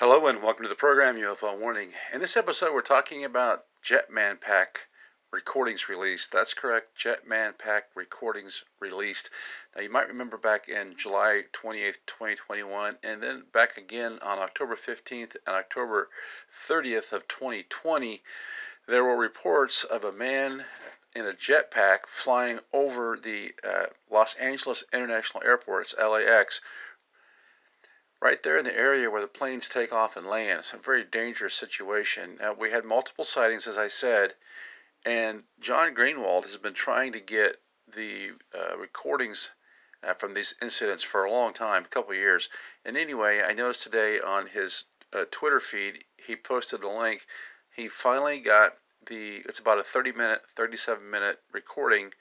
Hello 0.00 0.28
and 0.28 0.40
welcome 0.40 0.62
to 0.62 0.68
the 0.68 0.76
program 0.76 1.16
UFO 1.16 1.58
Warning. 1.58 1.88
In 2.14 2.20
this 2.20 2.36
episode, 2.36 2.72
we're 2.72 2.82
talking 2.82 3.24
about 3.24 3.64
Jetman 3.82 4.40
Pack 4.40 4.86
recordings 5.32 5.88
released. 5.88 6.30
That's 6.30 6.54
correct, 6.54 6.96
Jetman 6.96 7.58
Pack 7.58 7.86
recordings 7.96 8.62
released. 8.78 9.30
Now, 9.74 9.82
you 9.82 9.90
might 9.90 10.06
remember 10.06 10.36
back 10.36 10.68
in 10.68 10.94
July 10.96 11.42
28th, 11.52 11.98
2021, 12.06 12.98
and 13.02 13.20
then 13.20 13.42
back 13.52 13.76
again 13.76 14.20
on 14.22 14.38
October 14.38 14.76
15th 14.76 15.36
and 15.44 15.56
October 15.56 16.10
30th 16.68 17.12
of 17.12 17.26
2020, 17.26 18.22
there 18.86 19.02
were 19.02 19.16
reports 19.16 19.82
of 19.82 20.04
a 20.04 20.12
man 20.12 20.64
in 21.16 21.26
a 21.26 21.32
jetpack 21.32 22.06
flying 22.06 22.60
over 22.72 23.18
the 23.20 23.52
uh, 23.68 23.86
Los 24.08 24.34
Angeles 24.34 24.84
International 24.92 25.42
Airport's 25.42 25.96
LAX 25.98 26.60
right 28.20 28.42
there 28.42 28.58
in 28.58 28.64
the 28.64 28.76
area 28.76 29.10
where 29.10 29.20
the 29.20 29.28
planes 29.28 29.68
take 29.68 29.92
off 29.92 30.16
and 30.16 30.26
land. 30.26 30.58
It's 30.58 30.72
a 30.72 30.78
very 30.78 31.04
dangerous 31.04 31.54
situation. 31.54 32.38
We 32.58 32.70
had 32.70 32.84
multiple 32.84 33.24
sightings, 33.24 33.66
as 33.66 33.78
I 33.78 33.88
said, 33.88 34.34
and 35.04 35.44
John 35.60 35.94
Greenwald 35.94 36.44
has 36.44 36.56
been 36.56 36.74
trying 36.74 37.12
to 37.12 37.20
get 37.20 37.60
the 37.86 38.32
uh, 38.54 38.76
recordings 38.76 39.50
uh, 40.02 40.14
from 40.14 40.34
these 40.34 40.54
incidents 40.60 41.02
for 41.02 41.24
a 41.24 41.30
long 41.30 41.52
time, 41.52 41.84
a 41.84 41.88
couple 41.88 42.14
years. 42.14 42.48
And 42.84 42.96
anyway, 42.96 43.42
I 43.42 43.52
noticed 43.52 43.84
today 43.84 44.18
on 44.20 44.46
his 44.48 44.84
uh, 45.12 45.24
Twitter 45.30 45.60
feed, 45.60 46.04
he 46.16 46.36
posted 46.36 46.82
a 46.82 46.88
link. 46.88 47.26
He 47.74 47.88
finally 47.88 48.40
got 48.40 48.74
the, 49.06 49.36
it's 49.46 49.58
about 49.58 49.78
a 49.78 49.84
30 49.84 50.12
minute, 50.12 50.42
37 50.56 51.08
minute 51.08 51.38
recording 51.52 52.12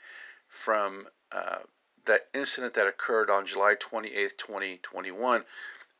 from 0.47 1.07
uh, 1.31 1.59
that 2.05 2.27
incident 2.33 2.73
that 2.75 2.87
occurred 2.87 3.29
on 3.29 3.45
July 3.45 3.75
28th, 3.75 4.37
2021 4.37 5.43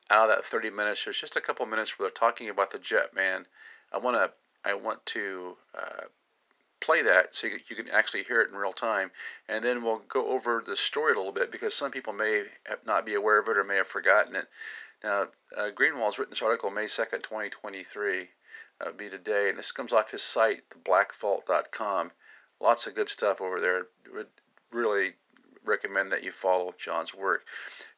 out 0.09 0.29
of 0.29 0.35
that 0.35 0.45
30 0.45 0.69
minutes, 0.69 1.03
there's 1.03 1.19
just 1.19 1.35
a 1.35 1.41
couple 1.41 1.65
minutes 1.65 1.97
where 1.97 2.07
they're 2.07 2.13
talking 2.13 2.49
about 2.49 2.71
the 2.71 2.79
Jetman. 2.79 3.45
I 3.91 3.97
want 3.97 4.17
to 4.17 4.31
I 4.69 4.73
want 4.73 5.05
to 5.07 5.55
uh, 5.77 6.05
play 6.81 7.01
that 7.01 7.33
so 7.33 7.47
you, 7.47 7.75
can 7.75 7.89
actually 7.89 8.23
hear 8.23 8.41
it 8.41 8.49
in 8.49 8.55
real 8.55 8.73
time, 8.73 9.11
and 9.47 9.63
then 9.63 9.83
we'll 9.83 10.01
go 10.09 10.29
over 10.29 10.63
the 10.65 10.75
story 10.75 11.13
a 11.13 11.17
little 11.17 11.31
bit 11.31 11.51
because 11.51 11.73
some 11.73 11.91
people 11.91 12.13
may 12.13 12.43
not 12.85 13.05
be 13.05 13.13
aware 13.13 13.39
of 13.39 13.47
it 13.47 13.57
or 13.57 13.63
may 13.63 13.75
have 13.75 13.87
forgotten 13.87 14.35
it. 14.35 14.47
Now, 15.03 15.27
uh, 15.55 15.69
Greenwald's 15.69 16.17
written 16.17 16.31
this 16.31 16.41
article 16.41 16.71
May 16.71 16.85
2nd, 16.85 17.23
2023. 17.23 18.29
That 18.79 18.87
would 18.87 18.97
be 18.97 19.09
today, 19.09 19.49
and 19.49 19.57
this 19.57 19.71
comes 19.71 19.93
off 19.93 20.11
his 20.11 20.23
site, 20.23 20.69
theblackvault.com. 20.69 22.11
Lots 22.59 22.87
of 22.87 22.95
good 22.95 23.09
stuff 23.09 23.41
over 23.41 23.59
there. 23.59 23.87
Really 24.11 24.25
that 26.09 26.23
you 26.23 26.31
follow 26.31 26.73
John's 26.77 27.13
work. 27.13 27.45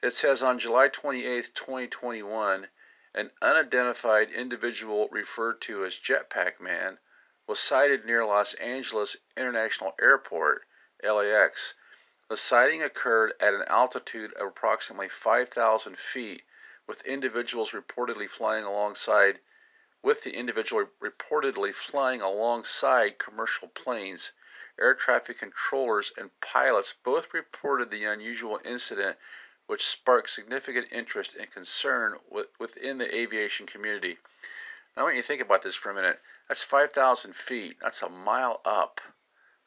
It 0.01 0.11
says 0.11 0.41
on 0.43 0.59
July 0.59 0.87
28, 0.87 1.51
2021, 1.53 2.69
an 3.13 3.31
unidentified 3.41 4.31
individual 4.31 5.07
referred 5.11 5.61
to 5.61 5.85
as 5.85 5.97
Jetpack 5.97 6.59
Man 6.59 6.99
was 7.47 7.59
sighted 7.59 8.05
near 8.05 8.25
Los 8.25 8.53
Angeles 8.55 9.17
International 9.35 9.95
Airport, 9.99 10.65
LAX. 11.03 11.73
The 12.27 12.37
sighting 12.37 12.83
occurred 12.83 13.33
at 13.39 13.55
an 13.55 13.63
altitude 13.67 14.33
of 14.33 14.49
approximately 14.49 15.09
5,000 15.09 15.97
feet, 15.97 16.43
with 16.85 17.05
individuals 17.05 17.71
reportedly 17.71 18.29
flying 18.29 18.65
alongside 18.65 19.39
with 20.01 20.23
the 20.23 20.35
individual 20.35 20.85
reportedly 21.01 21.73
flying 21.73 22.21
alongside 22.21 23.17
commercial 23.17 23.67
planes 23.69 24.31
air 24.79 24.93
traffic 24.93 25.39
controllers 25.39 26.11
and 26.17 26.29
pilots 26.41 26.93
both 27.03 27.33
reported 27.33 27.91
the 27.91 28.05
unusual 28.05 28.59
incident, 28.63 29.17
which 29.67 29.85
sparked 29.85 30.29
significant 30.29 30.87
interest 30.91 31.35
and 31.35 31.51
concern 31.51 32.17
within 32.59 32.97
the 32.97 33.15
aviation 33.15 33.67
community. 33.67 34.17
Now, 34.95 35.01
I 35.01 35.03
want 35.03 35.15
you 35.15 35.21
to 35.21 35.27
think 35.27 35.41
about 35.41 35.61
this 35.61 35.75
for 35.75 35.91
a 35.91 35.93
minute. 35.93 36.19
That's 36.47 36.63
5,000 36.63 37.35
feet. 37.35 37.77
That's 37.81 38.01
a 38.01 38.09
mile 38.09 38.61
up. 38.65 38.99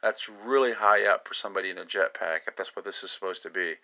That's 0.02 0.28
really 0.28 0.72
high 0.72 1.06
up 1.06 1.28
for 1.28 1.34
somebody 1.34 1.70
in 1.70 1.78
a 1.78 1.84
jetpack, 1.84 2.48
if 2.48 2.56
that's 2.56 2.74
what 2.74 2.84
this 2.84 3.04
is 3.04 3.12
supposed 3.12 3.42
to 3.44 3.50
be. 3.50 3.76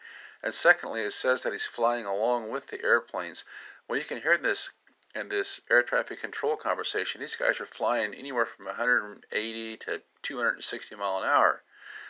And 0.43 0.53
secondly, 0.53 1.03
it 1.03 1.13
says 1.13 1.43
that 1.43 1.53
he's 1.53 1.67
flying 1.67 2.07
along 2.07 2.51
with 2.51 2.67
the 2.69 2.83
airplanes. 2.83 3.45
Well, 3.89 3.99
you 3.99 4.05
can 4.05 4.21
hear 4.21 4.37
this 4.37 4.71
in 5.15 5.29
this 5.29 5.61
air 5.71 5.83
traffic 5.83 6.21
control 6.21 6.57
conversation. 6.57 7.21
These 7.21 7.37
guys 7.37 7.61
are 7.61 7.67
flying 7.67 8.15
anywhere 8.15 8.47
from 8.47 8.67
180 8.67 9.77
to 9.79 10.03
260 10.23 10.97
mile 10.97 11.19
an 11.19 11.29
hour. 11.29 11.63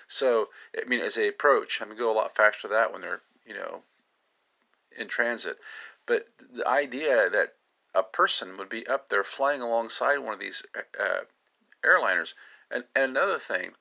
So, 0.06 0.48
I 0.76 0.88
mean, 0.88 1.00
as 1.00 1.14
they 1.14 1.28
approach, 1.28 1.82
I 1.82 1.84
mean, 1.84 1.98
go 1.98 2.10
a 2.10 2.14
lot 2.14 2.34
faster 2.34 2.68
than 2.68 2.76
that 2.76 2.92
when 2.92 3.02
they're, 3.02 3.20
you 3.46 3.54
know, 3.54 3.82
in 4.98 5.08
transit. 5.08 5.58
But 6.06 6.28
the 6.38 6.66
idea 6.66 7.28
that 7.28 7.54
a 7.94 8.02
person 8.02 8.56
would 8.56 8.68
be 8.68 8.86
up 8.86 9.08
there 9.08 9.24
flying 9.24 9.60
alongside 9.60 10.18
one 10.18 10.34
of 10.34 10.40
these 10.40 10.64
uh, 10.98 11.20
airliners. 11.84 12.34
And, 12.70 12.84
and 12.94 13.04
another 13.04 13.38
thing, 13.38 13.72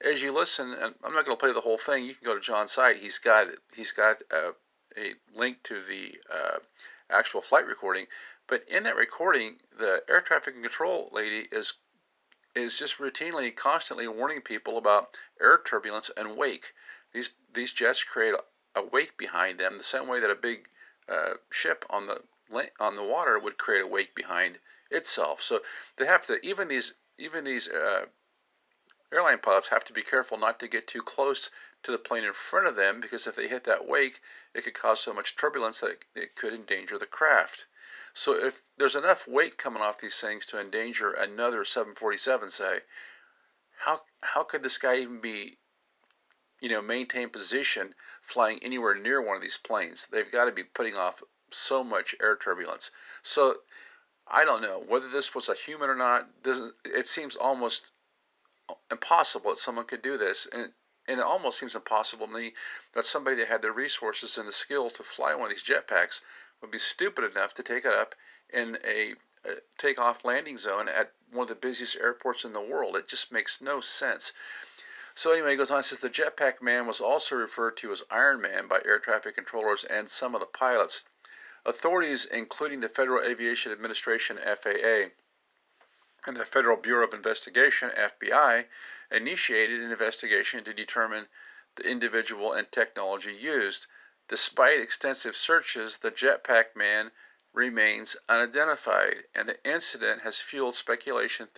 as 0.00 0.22
you 0.22 0.32
listen, 0.32 0.72
and 0.72 0.94
I'm 1.04 1.12
not 1.12 1.24
going 1.24 1.36
to 1.36 1.40
play 1.40 1.52
the 1.52 1.60
whole 1.60 1.78
thing. 1.78 2.04
You 2.04 2.14
can 2.14 2.24
go 2.24 2.34
to 2.34 2.40
John's 2.40 2.72
site. 2.72 2.96
He's 2.96 3.18
got 3.18 3.48
he's 3.74 3.92
got 3.92 4.22
uh, 4.30 4.52
a 4.96 5.14
link 5.34 5.62
to 5.64 5.82
the 5.82 6.18
uh, 6.32 6.58
actual 7.10 7.42
flight 7.42 7.66
recording. 7.66 8.06
But 8.46 8.64
in 8.68 8.82
that 8.84 8.96
recording, 8.96 9.56
the 9.78 10.02
air 10.08 10.20
traffic 10.20 10.60
control 10.60 11.10
lady 11.12 11.46
is 11.52 11.74
is 12.54 12.78
just 12.78 12.98
routinely, 12.98 13.54
constantly 13.54 14.08
warning 14.08 14.40
people 14.40 14.76
about 14.76 15.16
air 15.40 15.60
turbulence 15.64 16.10
and 16.16 16.36
wake. 16.36 16.72
These 17.12 17.30
these 17.52 17.72
jets 17.72 18.04
create 18.04 18.34
a, 18.74 18.82
wake 18.84 19.16
behind 19.16 19.58
them, 19.58 19.78
the 19.78 19.84
same 19.84 20.06
way 20.06 20.20
that 20.20 20.30
a 20.30 20.34
big 20.34 20.68
uh, 21.08 21.34
ship 21.50 21.84
on 21.90 22.06
the 22.06 22.22
on 22.78 22.94
the 22.94 23.04
water 23.04 23.38
would 23.38 23.58
create 23.58 23.82
a 23.82 23.86
wake 23.86 24.14
behind 24.14 24.58
itself. 24.90 25.42
So 25.42 25.60
they 25.96 26.06
have 26.06 26.22
to 26.26 26.44
even 26.46 26.68
these 26.68 26.94
even 27.18 27.44
these 27.44 27.68
uh, 27.68 28.06
airline 29.12 29.38
pilots 29.38 29.68
have 29.68 29.84
to 29.84 29.92
be 29.92 30.02
careful 30.02 30.38
not 30.38 30.60
to 30.60 30.68
get 30.68 30.86
too 30.86 31.02
close 31.02 31.50
to 31.82 31.90
the 31.90 31.98
plane 31.98 32.24
in 32.24 32.32
front 32.32 32.66
of 32.66 32.76
them 32.76 33.00
because 33.00 33.26
if 33.26 33.36
they 33.36 33.48
hit 33.48 33.64
that 33.64 33.88
wake, 33.88 34.20
it 34.54 34.64
could 34.64 34.74
cause 34.74 35.00
so 35.00 35.12
much 35.12 35.36
turbulence 35.36 35.80
that 35.80 35.90
it, 35.90 36.04
it 36.14 36.36
could 36.36 36.52
endanger 36.52 36.98
the 36.98 37.06
craft. 37.06 37.66
So 38.12 38.34
if 38.34 38.62
there's 38.76 38.96
enough 38.96 39.26
weight 39.26 39.56
coming 39.56 39.82
off 39.82 40.00
these 40.00 40.20
things 40.20 40.46
to 40.46 40.60
endanger 40.60 41.12
another 41.12 41.64
747, 41.64 42.50
say, 42.50 42.80
how 43.78 44.02
how 44.22 44.42
could 44.42 44.62
this 44.62 44.78
guy 44.78 44.96
even 44.96 45.20
be, 45.20 45.58
you 46.60 46.68
know, 46.68 46.82
maintain 46.82 47.30
position 47.30 47.94
flying 48.20 48.62
anywhere 48.62 48.94
near 48.94 49.22
one 49.22 49.36
of 49.36 49.42
these 49.42 49.58
planes? 49.58 50.06
They've 50.06 50.30
got 50.30 50.44
to 50.44 50.52
be 50.52 50.64
putting 50.64 50.96
off 50.96 51.22
so 51.50 51.82
much 51.82 52.14
air 52.20 52.36
turbulence. 52.36 52.90
So 53.22 53.56
I 54.28 54.44
don't 54.44 54.62
know 54.62 54.84
whether 54.86 55.08
this 55.08 55.34
was 55.34 55.48
a 55.48 55.54
human 55.54 55.88
or 55.88 55.96
not. 55.96 56.42
Doesn't 56.42 56.74
it 56.84 57.06
seems 57.06 57.36
almost 57.36 57.92
impossible 58.90 59.50
that 59.50 59.56
someone 59.56 59.86
could 59.86 60.02
do 60.02 60.16
this, 60.16 60.46
and 60.46 60.72
and 61.08 61.18
it 61.18 61.24
almost 61.24 61.58
seems 61.58 61.74
impossible 61.74 62.26
to 62.26 62.32
me 62.32 62.54
that 62.92 63.04
somebody 63.04 63.34
that 63.36 63.48
had 63.48 63.62
the 63.62 63.72
resources 63.72 64.38
and 64.38 64.46
the 64.46 64.52
skill 64.52 64.90
to 64.90 65.02
fly 65.02 65.34
one 65.34 65.44
of 65.44 65.50
these 65.50 65.64
jetpacks 65.64 66.22
would 66.60 66.70
be 66.70 66.78
stupid 66.78 67.24
enough 67.24 67.54
to 67.54 67.62
take 67.62 67.84
it 67.84 67.92
up 67.92 68.14
in 68.50 68.78
a, 68.84 69.14
a 69.44 69.56
takeoff 69.78 70.24
landing 70.24 70.58
zone 70.58 70.88
at 70.88 71.12
one 71.30 71.44
of 71.44 71.48
the 71.48 71.54
busiest 71.54 71.96
airports 71.96 72.44
in 72.44 72.52
the 72.52 72.60
world. 72.60 72.96
It 72.96 73.08
just 73.08 73.32
makes 73.32 73.60
no 73.60 73.80
sense. 73.80 74.32
So 75.14 75.32
anyway, 75.32 75.50
he 75.50 75.56
goes 75.56 75.70
on 75.70 75.78
and 75.78 75.84
says 75.84 75.98
the 75.98 76.08
jetpack 76.08 76.62
man 76.62 76.86
was 76.86 77.00
also 77.00 77.34
referred 77.34 77.76
to 77.78 77.90
as 77.90 78.04
Iron 78.10 78.40
Man 78.40 78.68
by 78.68 78.80
air 78.84 78.98
traffic 78.98 79.34
controllers 79.34 79.84
and 79.84 80.08
some 80.08 80.34
of 80.34 80.40
the 80.40 80.46
pilots. 80.46 81.02
Authorities, 81.64 82.24
including 82.24 82.80
the 82.80 82.88
Federal 82.88 83.24
Aviation 83.24 83.72
Administration 83.72 84.38
(FAA) 84.38 85.10
and 86.26 86.36
the 86.36 86.44
Federal 86.44 86.76
Bureau 86.76 87.06
of 87.06 87.14
Investigation 87.14 87.90
(FBI), 87.90 88.68
initiated 89.10 89.80
an 89.80 89.90
investigation 89.90 90.62
to 90.64 90.74
determine 90.74 91.28
the 91.76 91.88
individual 91.88 92.52
and 92.52 92.70
technology 92.70 93.32
used. 93.34 93.86
Despite 94.28 94.80
extensive 94.80 95.36
searches, 95.36 95.98
the 95.98 96.10
jetpack 96.10 96.76
man 96.76 97.12
remains 97.52 98.16
unidentified, 98.28 99.24
and 99.34 99.48
the 99.48 99.64
incident 99.64 100.22
has 100.22 100.40
fueled 100.40 100.74
speculation 100.74 101.48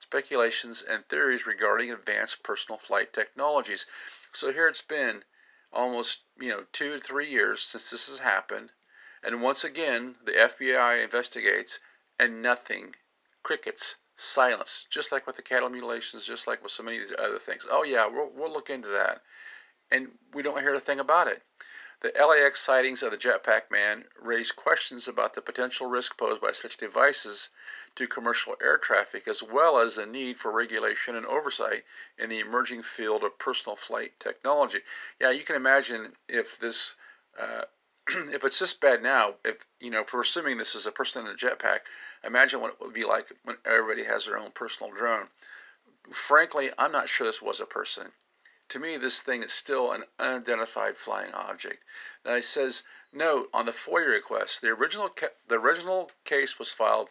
speculations 0.00 0.80
and 0.80 1.06
theories 1.08 1.46
regarding 1.46 1.90
advanced 1.90 2.42
personal 2.42 2.78
flight 2.78 3.12
technologies. 3.12 3.84
So 4.32 4.52
here 4.52 4.68
it's 4.68 4.80
been 4.80 5.24
almost, 5.72 6.22
you 6.38 6.48
know, 6.48 6.64
2 6.72 6.94
to 6.94 7.00
3 7.00 7.28
years 7.28 7.62
since 7.62 7.90
this 7.90 8.08
has 8.08 8.20
happened, 8.20 8.72
and 9.22 9.42
once 9.42 9.64
again 9.64 10.16
the 10.24 10.32
FBI 10.32 11.02
investigates 11.02 11.80
and 12.18 12.40
nothing, 12.40 12.94
crickets, 13.48 13.96
silence, 14.14 14.86
just 14.90 15.10
like 15.10 15.26
with 15.26 15.36
the 15.36 15.40
cattle 15.40 15.70
mutilations, 15.70 16.26
just 16.26 16.46
like 16.46 16.62
with 16.62 16.70
so 16.70 16.82
many 16.82 16.98
of 16.98 17.02
these 17.02 17.16
other 17.18 17.38
things. 17.38 17.66
Oh 17.70 17.82
yeah, 17.82 18.06
we'll, 18.06 18.30
we'll 18.36 18.52
look 18.52 18.68
into 18.68 18.88
that. 18.88 19.22
And 19.90 20.08
we 20.34 20.42
don't 20.42 20.60
hear 20.60 20.74
a 20.74 20.80
thing 20.80 21.00
about 21.00 21.28
it. 21.28 21.40
The 22.00 22.12
LAX 22.14 22.60
sightings 22.60 23.02
of 23.02 23.10
the 23.10 23.16
Jetpack 23.16 23.70
Man 23.70 24.04
raise 24.20 24.52
questions 24.52 25.08
about 25.08 25.32
the 25.32 25.40
potential 25.40 25.86
risk 25.86 26.18
posed 26.18 26.42
by 26.42 26.52
such 26.52 26.76
devices 26.76 27.48
to 27.94 28.06
commercial 28.06 28.54
air 28.62 28.76
traffic, 28.76 29.26
as 29.26 29.42
well 29.42 29.78
as 29.78 29.96
the 29.96 30.04
need 30.04 30.36
for 30.36 30.52
regulation 30.52 31.16
and 31.16 31.24
oversight 31.24 31.84
in 32.18 32.28
the 32.28 32.40
emerging 32.40 32.82
field 32.82 33.24
of 33.24 33.38
personal 33.38 33.76
flight 33.76 34.12
technology. 34.20 34.80
Yeah, 35.18 35.30
you 35.30 35.42
can 35.42 35.56
imagine 35.56 36.12
if 36.28 36.58
this 36.58 36.96
uh, 37.40 37.62
if 38.32 38.44
it's 38.44 38.58
this 38.58 38.74
bad 38.74 39.02
now, 39.02 39.34
if 39.44 39.66
you 39.80 39.90
know, 39.90 40.04
we're 40.12 40.22
assuming 40.22 40.56
this 40.56 40.74
is 40.74 40.86
a 40.86 40.92
person 40.92 41.26
in 41.26 41.32
a 41.32 41.36
jetpack, 41.36 41.80
imagine 42.24 42.60
what 42.60 42.72
it 42.72 42.80
would 42.80 42.94
be 42.94 43.04
like 43.04 43.30
when 43.44 43.56
everybody 43.64 44.04
has 44.04 44.26
their 44.26 44.38
own 44.38 44.50
personal 44.52 44.92
drone. 44.92 45.26
Frankly, 46.10 46.70
I'm 46.78 46.92
not 46.92 47.08
sure 47.08 47.26
this 47.26 47.42
was 47.42 47.60
a 47.60 47.66
person. 47.66 48.12
To 48.70 48.78
me, 48.78 48.96
this 48.96 49.20
thing 49.20 49.42
is 49.42 49.52
still 49.52 49.92
an 49.92 50.04
unidentified 50.18 50.96
flying 50.96 51.32
object. 51.32 51.84
Now 52.24 52.34
it 52.34 52.44
says 52.44 52.82
note 53.12 53.50
on 53.52 53.66
the 53.66 53.72
FOIA 53.72 54.08
request, 54.08 54.60
the 54.62 54.68
original 54.68 55.08
ca- 55.08 55.36
the 55.46 55.56
original 55.56 56.10
case 56.24 56.58
was 56.58 56.72
filed 56.72 57.10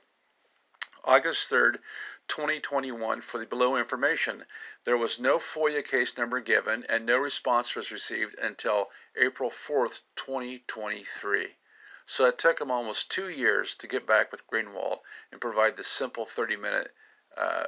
August 1.04 1.50
3rd, 1.50 1.80
2021 2.28 3.22
for 3.22 3.38
the 3.38 3.46
below 3.46 3.76
information. 3.76 4.46
There 4.84 4.98
was 4.98 5.20
no 5.20 5.38
FOIA 5.38 5.84
case 5.84 6.18
number 6.18 6.40
given 6.40 6.84
and 6.86 7.06
no 7.06 7.18
response 7.18 7.76
was 7.76 7.92
received 7.92 8.38
until 8.38 8.92
April 9.16 9.50
4th, 9.50 10.02
2023. 10.16 11.58
So 12.06 12.26
it 12.26 12.38
took 12.38 12.60
them 12.60 12.72
almost 12.72 13.12
two 13.12 13.28
years 13.28 13.76
to 13.76 13.88
get 13.88 14.08
back 14.08 14.32
with 14.32 14.48
Greenwald 14.48 15.02
and 15.32 15.42
provide 15.42 15.76
the 15.76 15.84
simple 15.84 16.26
30 16.26 16.56
minute 16.56 16.94
uh, 17.36 17.68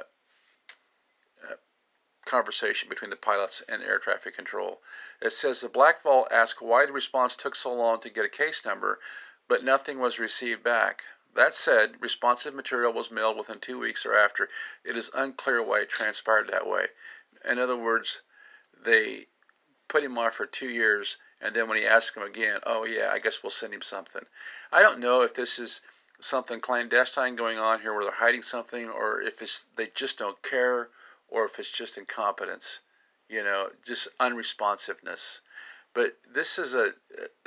uh, 1.46 1.54
conversation 2.24 2.88
between 2.88 3.10
the 3.10 3.16
pilots 3.16 3.60
and 3.62 3.82
air 3.82 3.98
traffic 3.98 4.34
control. 4.34 4.82
It 5.20 5.30
says 5.30 5.60
the 5.60 5.68
Black 5.68 6.00
Vault 6.00 6.28
asked 6.30 6.62
why 6.62 6.86
the 6.86 6.92
response 6.92 7.36
took 7.36 7.54
so 7.54 7.72
long 7.72 8.00
to 8.00 8.08
get 8.08 8.24
a 8.24 8.30
case 8.30 8.64
number, 8.64 8.98
but 9.46 9.62
nothing 9.62 9.98
was 9.98 10.18
received 10.18 10.62
back. 10.62 11.04
That 11.34 11.54
said, 11.54 12.00
responsive 12.00 12.54
material 12.54 12.92
was 12.92 13.10
mailed 13.10 13.36
within 13.36 13.60
two 13.60 13.78
weeks 13.78 14.04
or 14.04 14.16
after. 14.16 14.48
It 14.84 14.96
is 14.96 15.10
unclear 15.14 15.62
why 15.62 15.80
it 15.80 15.88
transpired 15.88 16.48
that 16.48 16.66
way. 16.66 16.86
In 17.48 17.58
other 17.58 17.76
words, 17.76 18.22
they 18.82 19.28
put 19.86 20.02
him 20.02 20.18
off 20.18 20.34
for 20.34 20.46
two 20.46 20.68
years, 20.68 21.18
and 21.40 21.54
then 21.54 21.68
when 21.68 21.78
he 21.78 21.86
asked 21.86 22.16
him 22.16 22.22
again, 22.24 22.60
oh, 22.64 22.84
yeah, 22.84 23.10
I 23.12 23.18
guess 23.18 23.42
we'll 23.42 23.50
send 23.50 23.72
him 23.72 23.82
something. 23.82 24.26
I 24.72 24.82
don't 24.82 24.98
know 24.98 25.22
if 25.22 25.34
this 25.34 25.58
is 25.58 25.82
something 26.18 26.60
clandestine 26.60 27.36
going 27.36 27.58
on 27.58 27.80
here 27.80 27.94
where 27.94 28.04
they're 28.04 28.12
hiding 28.12 28.42
something, 28.42 28.88
or 28.88 29.20
if 29.20 29.40
it's 29.40 29.66
they 29.76 29.86
just 29.94 30.18
don't 30.18 30.42
care, 30.42 30.90
or 31.28 31.44
if 31.44 31.58
it's 31.58 31.70
just 31.70 31.96
incompetence, 31.96 32.80
you 33.28 33.42
know, 33.42 33.70
just 33.84 34.08
unresponsiveness. 34.18 35.40
But 35.94 36.18
this 36.28 36.58
is 36.58 36.74
a, 36.74 36.92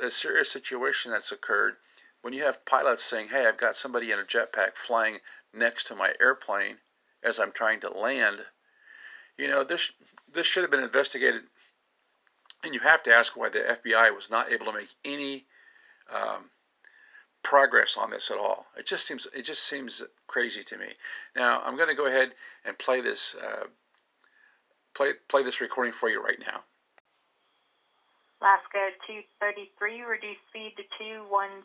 a 0.00 0.10
serious 0.10 0.50
situation 0.50 1.12
that's 1.12 1.32
occurred 1.32 1.76
when 2.24 2.32
you 2.32 2.42
have 2.42 2.64
pilots 2.64 3.04
saying, 3.04 3.28
hey, 3.28 3.46
I've 3.46 3.58
got 3.58 3.76
somebody 3.76 4.10
in 4.10 4.18
a 4.18 4.22
jetpack 4.22 4.76
flying 4.76 5.18
next 5.52 5.84
to 5.88 5.94
my 5.94 6.14
airplane 6.18 6.76
as 7.22 7.38
I'm 7.38 7.52
trying 7.52 7.80
to 7.80 7.90
land, 7.90 8.38
you 9.36 9.46
know, 9.46 9.62
this, 9.62 9.92
this 10.32 10.46
should 10.46 10.62
have 10.62 10.70
been 10.70 10.82
investigated. 10.82 11.42
And 12.64 12.72
you 12.72 12.80
have 12.80 13.02
to 13.02 13.14
ask 13.14 13.36
why 13.36 13.50
the 13.50 13.58
FBI 13.58 14.14
was 14.14 14.30
not 14.30 14.50
able 14.50 14.64
to 14.64 14.72
make 14.72 14.88
any 15.04 15.44
um, 16.10 16.48
progress 17.42 17.98
on 17.98 18.08
this 18.08 18.30
at 18.30 18.38
all. 18.38 18.68
It 18.74 18.86
just 18.86 19.06
seems 19.06 19.26
it 19.36 19.42
just 19.42 19.64
seems 19.64 20.02
crazy 20.26 20.62
to 20.62 20.78
me. 20.78 20.86
Now 21.36 21.60
I'm 21.62 21.76
going 21.76 21.90
to 21.90 21.94
go 21.94 22.06
ahead 22.06 22.34
and 22.64 22.78
play 22.78 23.02
this 23.02 23.34
uh, 23.34 23.66
play 24.94 25.12
play 25.28 25.42
this 25.42 25.60
recording 25.60 25.92
for 25.92 26.08
you 26.08 26.24
right 26.24 26.40
now. 26.40 26.62
Alaska 28.44 28.92
233, 29.40 30.04
reduce 30.04 30.36
speed 30.52 30.76
to 30.76 30.84
210. 31.00 31.64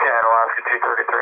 Alaska 0.00 0.60
233. 0.64 1.12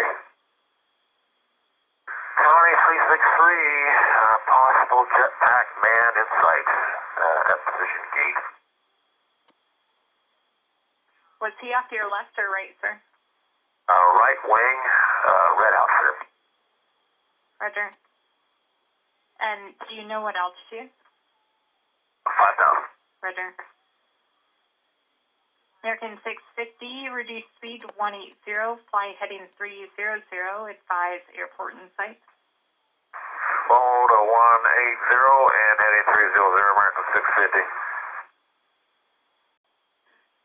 Connie 2.46 2.78
363, 3.10 3.10
uh, 3.10 4.38
possible 4.46 5.02
jetpack 5.18 5.66
manned 5.82 6.16
in 6.22 6.28
sight 6.38 6.68
uh, 6.70 7.50
at 7.50 7.58
position 7.66 8.04
gate. 8.14 8.42
Was 11.42 11.50
he 11.58 11.74
off 11.74 11.90
to 11.90 11.98
your 11.98 12.06
left 12.06 12.38
or 12.38 12.54
right, 12.54 12.70
sir? 12.78 12.94
Uh, 12.94 14.06
right 14.14 14.40
wing, 14.46 14.78
uh, 15.26 15.48
red 15.58 15.74
outfit. 15.74 16.22
Roger. 17.58 17.90
And 19.42 19.74
do 19.90 19.98
you 19.98 20.06
know 20.06 20.22
what 20.22 20.38
altitude? 20.38 20.94
5,000. 23.30 23.38
Roger. 23.38 23.54
American 25.80 26.20
650, 26.20 27.08
reduce 27.08 27.48
speed 27.56 27.80
180, 27.96 28.36
fly 28.92 29.16
heading 29.16 29.48
300, 29.56 29.88
advise 30.28 31.24
airport 31.32 31.72
in 31.72 31.88
sight. 31.96 32.20
Hold 33.72 34.10
a 34.12 34.20
180 34.20 35.08
and 35.48 35.76
heading 35.80 36.06
300, 36.12 36.76
American 36.76 37.04
650. 37.16 37.64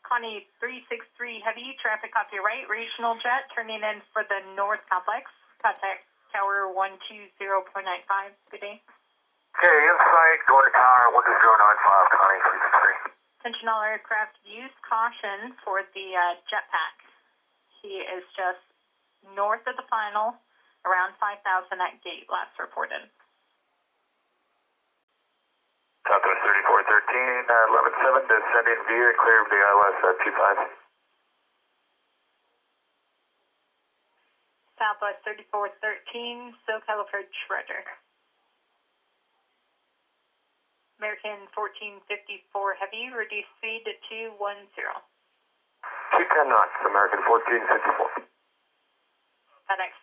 Connie 0.08 0.48
363 0.64 1.44
Heavy, 1.44 1.76
traffic 1.84 2.16
off 2.16 2.32
your 2.32 2.46
right, 2.46 2.64
regional 2.72 3.20
jet, 3.20 3.52
turning 3.52 3.84
in 3.84 4.00
for 4.16 4.24
the 4.24 4.40
North 4.56 4.88
Complex. 4.88 5.28
Contact 5.60 6.08
Tower 6.32 6.72
120.95. 6.72 8.32
Good 8.56 8.64
day. 8.64 8.80
Okay, 8.80 9.78
insight, 9.84 10.40
going 10.48 10.68
to 10.68 10.72
tower 10.72 11.12
12095, 11.12 12.16
Connie 12.16 12.40
363. 12.40 12.75
Attention 13.46 13.70
all 13.70 13.86
aircraft, 13.86 14.42
use 14.42 14.74
caution 14.82 15.54
for 15.62 15.86
the 15.94 16.18
uh, 16.18 16.34
jetpack. 16.50 16.98
He 17.78 18.02
is 18.02 18.26
just 18.34 18.66
north 19.38 19.62
of 19.70 19.78
the 19.78 19.86
final, 19.86 20.34
around 20.82 21.14
5,000 21.22 21.46
at 21.78 22.02
gate, 22.02 22.26
last 22.26 22.58
reported. 22.58 23.06
Southwest 26.10 26.42
3413, 26.42 27.46
uh, 27.46 28.18
11-7, 28.18 28.26
descending 28.26 28.82
via 28.90 29.14
clear 29.14 29.38
of 29.46 29.48
the 29.54 29.62
ILS 29.62 29.98
uh, 30.02 30.26
25. 30.26 30.66
Southwest 34.82 35.22
3413, 35.22 36.50
SoCal 36.66 37.06
approach, 37.06 37.30
Roger. 37.46 37.86
American 41.06 41.46
1454 41.54 42.82
Heavy, 42.82 43.14
reduce 43.14 43.46
speed 43.62 43.86
to 43.86 43.94
210. 44.10 44.66
210 44.74 46.50
knots, 46.50 46.74
American 46.82 47.22
1454. 47.30 48.26
FedEx 49.70 49.94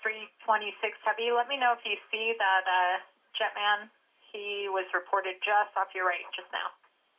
326 0.46 0.78
Heavy, 1.02 1.34
let 1.34 1.50
me 1.50 1.58
know 1.58 1.74
if 1.74 1.82
you 1.82 1.98
see 2.06 2.38
that 2.38 2.62
uh, 2.70 3.02
Jetman. 3.34 3.90
He 4.30 4.70
was 4.70 4.86
reported 4.94 5.42
just 5.42 5.74
off 5.74 5.90
your 5.90 6.06
right 6.06 6.22
just 6.38 6.46
now. 6.54 6.70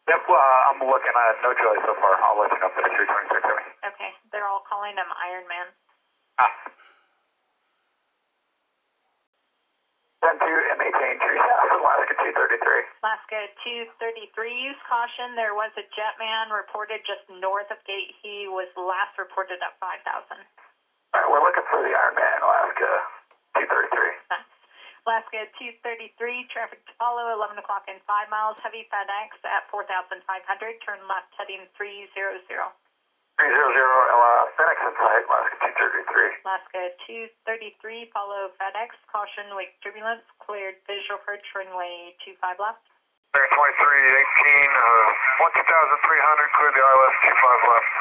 Yep, 0.08 0.32
uh, 0.32 0.72
I'm 0.72 0.80
looking 0.80 1.12
at 1.12 1.44
no 1.44 1.52
choice 1.52 1.84
so 1.84 1.92
far. 2.00 2.16
I'll 2.24 2.40
let 2.40 2.56
you 2.56 2.64
know 2.64 2.72
FedEx 2.72 2.88
326 2.88 3.36
Heavy. 3.36 3.68
Okay, 3.84 4.16
they're 4.32 4.48
all 4.48 4.64
calling 4.64 4.96
him 4.96 5.12
Iron 5.28 5.44
Man. 5.52 5.68
Ah. 6.40 6.56
10 10.24 10.40
2 10.40 10.72
and 10.72 10.80
maintain 10.80 11.20
true 11.20 11.36
south, 11.36 11.84
Alaska 11.84 12.16
233. 13.30 13.64
Alaska 13.64 14.20
233, 14.36 14.52
use 14.52 14.82
caution. 14.84 15.36
There 15.40 15.56
was 15.56 15.72
a 15.80 15.86
jetman 15.96 16.52
reported 16.52 17.00
just 17.08 17.24
north 17.32 17.72
of 17.72 17.80
gate. 17.88 18.12
He 18.20 18.52
was 18.52 18.68
last 18.76 19.16
reported 19.16 19.64
at 19.64 19.80
5,000. 19.80 20.04
All 20.04 20.36
right, 21.16 21.30
we're 21.32 21.40
looking 21.40 21.64
for 21.72 21.80
the 21.80 21.94
Ironman, 21.94 22.40
Alaska 22.44 22.92
233. 23.64 24.28
Nice. 24.28 24.50
Alaska 25.08 25.40
233, 25.56 26.52
traffic 26.52 26.84
to 26.88 26.94
follow, 27.00 27.32
11 27.36 27.60
o'clock 27.60 27.88
and 27.88 28.00
5 28.04 28.28
miles. 28.28 28.60
Heavy 28.60 28.88
FedEx 28.92 29.40
at 29.48 29.68
4,500. 29.72 30.20
Turn 30.84 31.00
left 31.08 31.32
heading 31.40 31.64
300. 31.80 32.44
300, 32.44 32.68
uh, 33.40 34.44
FedEx 34.60 34.78
in 34.84 34.94
sight, 35.00 35.24
Alaska 35.32 35.68
233. 35.80 36.44
Alaska 36.44 36.82
233, 37.40 38.12
follow 38.12 38.52
FedEx. 38.60 38.96
Caution, 39.12 39.48
wake 39.56 39.76
turbulence. 39.80 40.24
Cleared 40.44 40.80
visual 40.88 41.20
approach, 41.20 41.44
runway 41.56 42.16
25 42.24 42.60
left. 42.60 42.84
Air 43.34 43.50
2318, 43.50 44.70
uh, 44.78 45.42
1,300, 45.42 46.54
clear 46.54 46.70
the 46.70 46.84
ILS 46.86 47.16
25 47.26 47.74
left. 47.74 47.94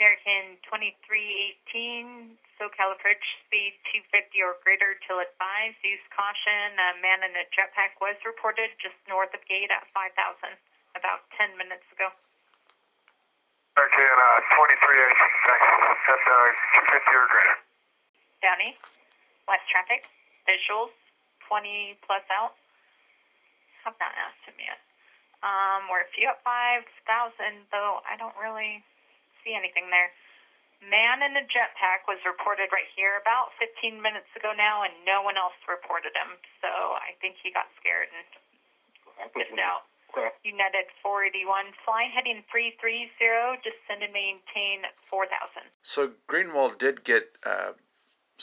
American 0.00 0.56
2318, 0.64 2.40
SoCal 2.56 2.96
approach 2.96 3.20
speed 3.44 3.76
250 3.92 4.40
or 4.40 4.56
greater 4.64 4.96
till 5.04 5.20
advised. 5.20 5.76
Use 5.84 6.00
caution. 6.16 6.72
A 6.72 6.96
man 7.04 7.20
in 7.20 7.36
a 7.36 7.44
jetpack 7.52 8.00
was 8.00 8.16
reported 8.24 8.72
just 8.80 8.96
north 9.12 9.30
of 9.36 9.44
gate 9.44 9.68
at 9.68 9.84
5,000 9.92 10.16
about 10.96 11.28
10 11.36 11.52
minutes 11.60 11.84
ago. 11.92 12.08
American 13.76 14.08
uh, 14.08 14.56
2318, 14.72 15.20
thanks. 15.44 15.68
At 16.08 16.22
uh, 16.32 16.80
250 16.96 17.12
or 17.12 17.28
greater. 17.28 17.56
Downey, 18.40 18.72
west 19.44 19.68
traffic, 19.68 20.08
visuals, 20.48 20.96
20 21.44 22.00
plus 22.08 22.24
out. 22.32 22.56
Have 23.84 23.96
not 24.00 24.16
asked 24.16 24.44
him 24.48 24.56
yet. 24.56 24.80
Um, 25.44 25.92
we're 25.92 26.08
a 26.08 26.10
few 26.16 26.32
at 26.32 26.40
5,000, 26.40 27.68
though 27.68 28.00
I 28.08 28.16
don't 28.16 28.34
really 28.40 28.80
see 29.44 29.52
anything 29.52 29.92
there. 29.92 30.08
Man 30.80 31.20
in 31.20 31.36
a 31.36 31.44
jetpack 31.44 32.08
was 32.08 32.16
reported 32.24 32.72
right 32.72 32.88
here 32.96 33.20
about 33.20 33.52
15 33.60 34.00
minutes 34.00 34.28
ago 34.36 34.56
now, 34.56 34.84
and 34.84 34.92
no 35.04 35.20
one 35.20 35.36
else 35.36 35.56
reported 35.68 36.16
him. 36.16 36.40
So 36.64 36.68
I 36.68 37.12
think 37.20 37.36
he 37.44 37.52
got 37.52 37.68
scared 37.76 38.08
and 38.08 38.24
pissed 39.36 39.60
out. 39.60 39.84
Okay. 40.12 40.30
United 40.44 40.88
481, 41.02 41.76
fly 41.84 42.08
heading 42.08 42.40
330, 42.48 43.10
descend 43.66 44.00
and 44.00 44.14
maintain 44.14 44.86
4000. 45.10 45.28
So 45.82 46.14
Greenwald 46.30 46.78
did 46.78 47.02
get 47.02 47.36
uh, 47.44 47.74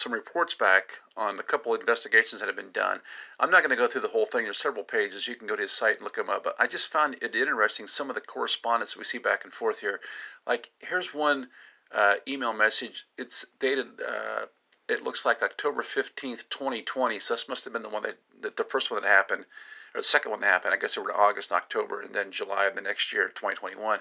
some 0.01 0.12
reports 0.12 0.55
back 0.55 0.93
on 1.15 1.39
a 1.39 1.43
couple 1.43 1.74
investigations 1.75 2.41
that 2.41 2.48
have 2.48 2.55
been 2.55 2.72
done. 2.72 3.00
I'm 3.39 3.51
not 3.51 3.60
going 3.60 3.70
to 3.70 3.75
go 3.75 3.88
through 3.88 4.01
the 4.01 4.08
whole 4.08 4.25
thing. 4.25 4.43
There's 4.43 4.58
several 4.58 4.84
pages. 4.84 5.27
You 5.27 5.36
can 5.36 5.48
go 5.48 5.55
to 5.55 5.62
his 5.62 5.72
site 5.72 5.98
and 5.98 6.03
look 6.03 6.15
them 6.15 6.29
up. 6.29 6.43
But 6.43 6.55
I 6.60 6.67
just 6.67 6.91
found 6.91 7.17
it 7.22 7.36
interesting 7.36 7.88
some 7.88 8.10
of 8.10 8.15
the 8.15 8.22
correspondence 8.22 8.98
we 8.98 9.03
see 9.03 9.20
back 9.20 9.43
and 9.43 9.53
forth 9.53 9.79
here. 9.79 10.00
Like 10.48 10.72
here's 10.79 11.13
one 11.13 11.50
uh, 11.93 12.15
email 12.27 12.53
message. 12.53 13.05
It's 13.17 13.46
dated. 13.60 13.88
Uh, 14.01 14.46
it 14.89 15.03
looks 15.03 15.25
like 15.25 15.43
October 15.43 15.81
15th, 15.81 16.50
2020. 16.50 17.20
So 17.20 17.34
this 17.34 17.48
must 17.48 17.63
have 17.63 17.74
been 17.74 17.84
the 17.84 17.89
one 17.89 18.03
that 18.41 18.58
the 18.58 18.63
first 18.63 18.89
one 18.91 19.01
that 19.01 19.08
happened 19.08 19.46
or 19.93 20.00
the 20.00 20.03
second 20.03 20.31
one 20.31 20.41
that 20.41 20.48
happened. 20.48 20.74
I 20.74 20.77
guess 20.77 20.98
it 20.98 21.01
was 21.01 21.13
August, 21.15 21.51
October, 21.51 22.01
and 22.01 22.13
then 22.13 22.31
July 22.31 22.65
of 22.65 22.75
the 22.75 22.81
next 22.81 23.12
year, 23.12 23.27
2021. 23.27 24.00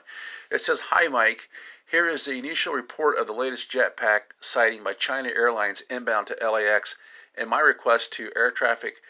It 0.50 0.60
says, 0.60 0.80
Hi, 0.80 1.08
Mike. 1.08 1.48
Here 1.90 2.08
is 2.08 2.24
the 2.24 2.38
initial 2.38 2.72
report 2.74 3.18
of 3.18 3.26
the 3.26 3.32
latest 3.32 3.70
jetpack 3.70 4.32
sighting 4.40 4.84
by 4.84 4.92
China 4.92 5.30
Airlines 5.30 5.82
inbound 5.90 6.28
to 6.28 6.50
LAX 6.50 6.96
and 7.34 7.48
my 7.48 7.60
request 7.60 8.12
to 8.12 8.30
air 8.36 8.50
traffic 8.50 9.00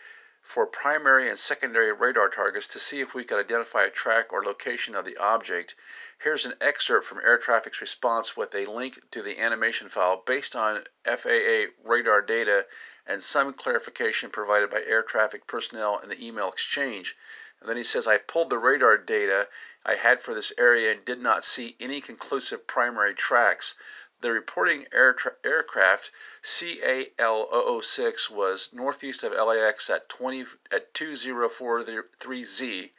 for 0.40 0.66
primary 0.66 1.28
and 1.28 1.38
secondary 1.38 1.92
radar 1.92 2.28
targets 2.28 2.66
to 2.66 2.78
see 2.78 3.00
if 3.00 3.14
we 3.14 3.24
could 3.24 3.38
identify 3.38 3.84
a 3.84 3.90
track 3.90 4.32
or 4.32 4.42
location 4.42 4.94
of 4.94 5.04
the 5.04 5.16
object. 5.18 5.74
Here's 6.18 6.44
an 6.44 6.54
excerpt 6.60 7.06
from 7.06 7.20
air 7.20 7.38
traffic's 7.38 7.80
response 7.80 8.36
with 8.36 8.54
a 8.54 8.64
link 8.64 8.98
to 9.10 9.22
the 9.22 9.38
animation 9.38 9.88
file 9.88 10.22
based 10.26 10.56
on 10.56 10.84
FAA 11.04 11.66
radar 11.84 12.22
data 12.22 12.66
and 13.06 13.22
some 13.22 13.52
clarification 13.52 14.30
provided 14.30 14.70
by 14.70 14.82
air 14.82 15.02
traffic 15.02 15.46
personnel 15.46 15.98
in 15.98 16.08
the 16.08 16.26
email 16.26 16.48
exchange. 16.48 17.16
And 17.60 17.68
then 17.68 17.76
he 17.76 17.84
says, 17.84 18.06
I 18.06 18.16
pulled 18.18 18.50
the 18.50 18.58
radar 18.58 18.96
data 18.96 19.48
I 19.84 19.94
had 19.94 20.20
for 20.20 20.34
this 20.34 20.52
area 20.56 20.92
and 20.92 21.04
did 21.04 21.20
not 21.20 21.44
see 21.44 21.76
any 21.78 22.00
conclusive 22.00 22.66
primary 22.66 23.14
tracks. 23.14 23.74
The 24.22 24.32
reporting 24.32 24.86
air 24.92 25.16
aircraft 25.42 26.10
CAL006 26.42 28.28
was 28.28 28.70
northeast 28.70 29.22
of 29.24 29.32
LAX 29.32 29.88
at 29.88 30.10
20 30.10 30.44
at 30.70 30.92
2043Z. 30.92 32.90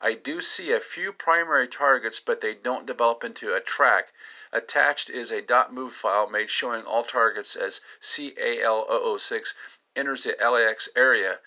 I 0.00 0.14
do 0.14 0.40
see 0.40 0.70
a 0.70 0.78
few 0.78 1.12
primary 1.12 1.66
targets, 1.66 2.20
but 2.20 2.40
they 2.40 2.54
don't 2.54 2.86
develop 2.86 3.24
into 3.24 3.52
a 3.52 3.60
track. 3.60 4.12
Attached 4.52 5.10
is 5.10 5.32
a 5.32 5.44
.move 5.70 5.92
file 5.92 6.30
made 6.30 6.50
showing 6.50 6.84
all 6.84 7.02
targets 7.02 7.56
as 7.56 7.80
CAL006 8.00 9.54
enters 9.96 10.22
the 10.22 10.36
LAX 10.40 10.88
area. 10.94 11.40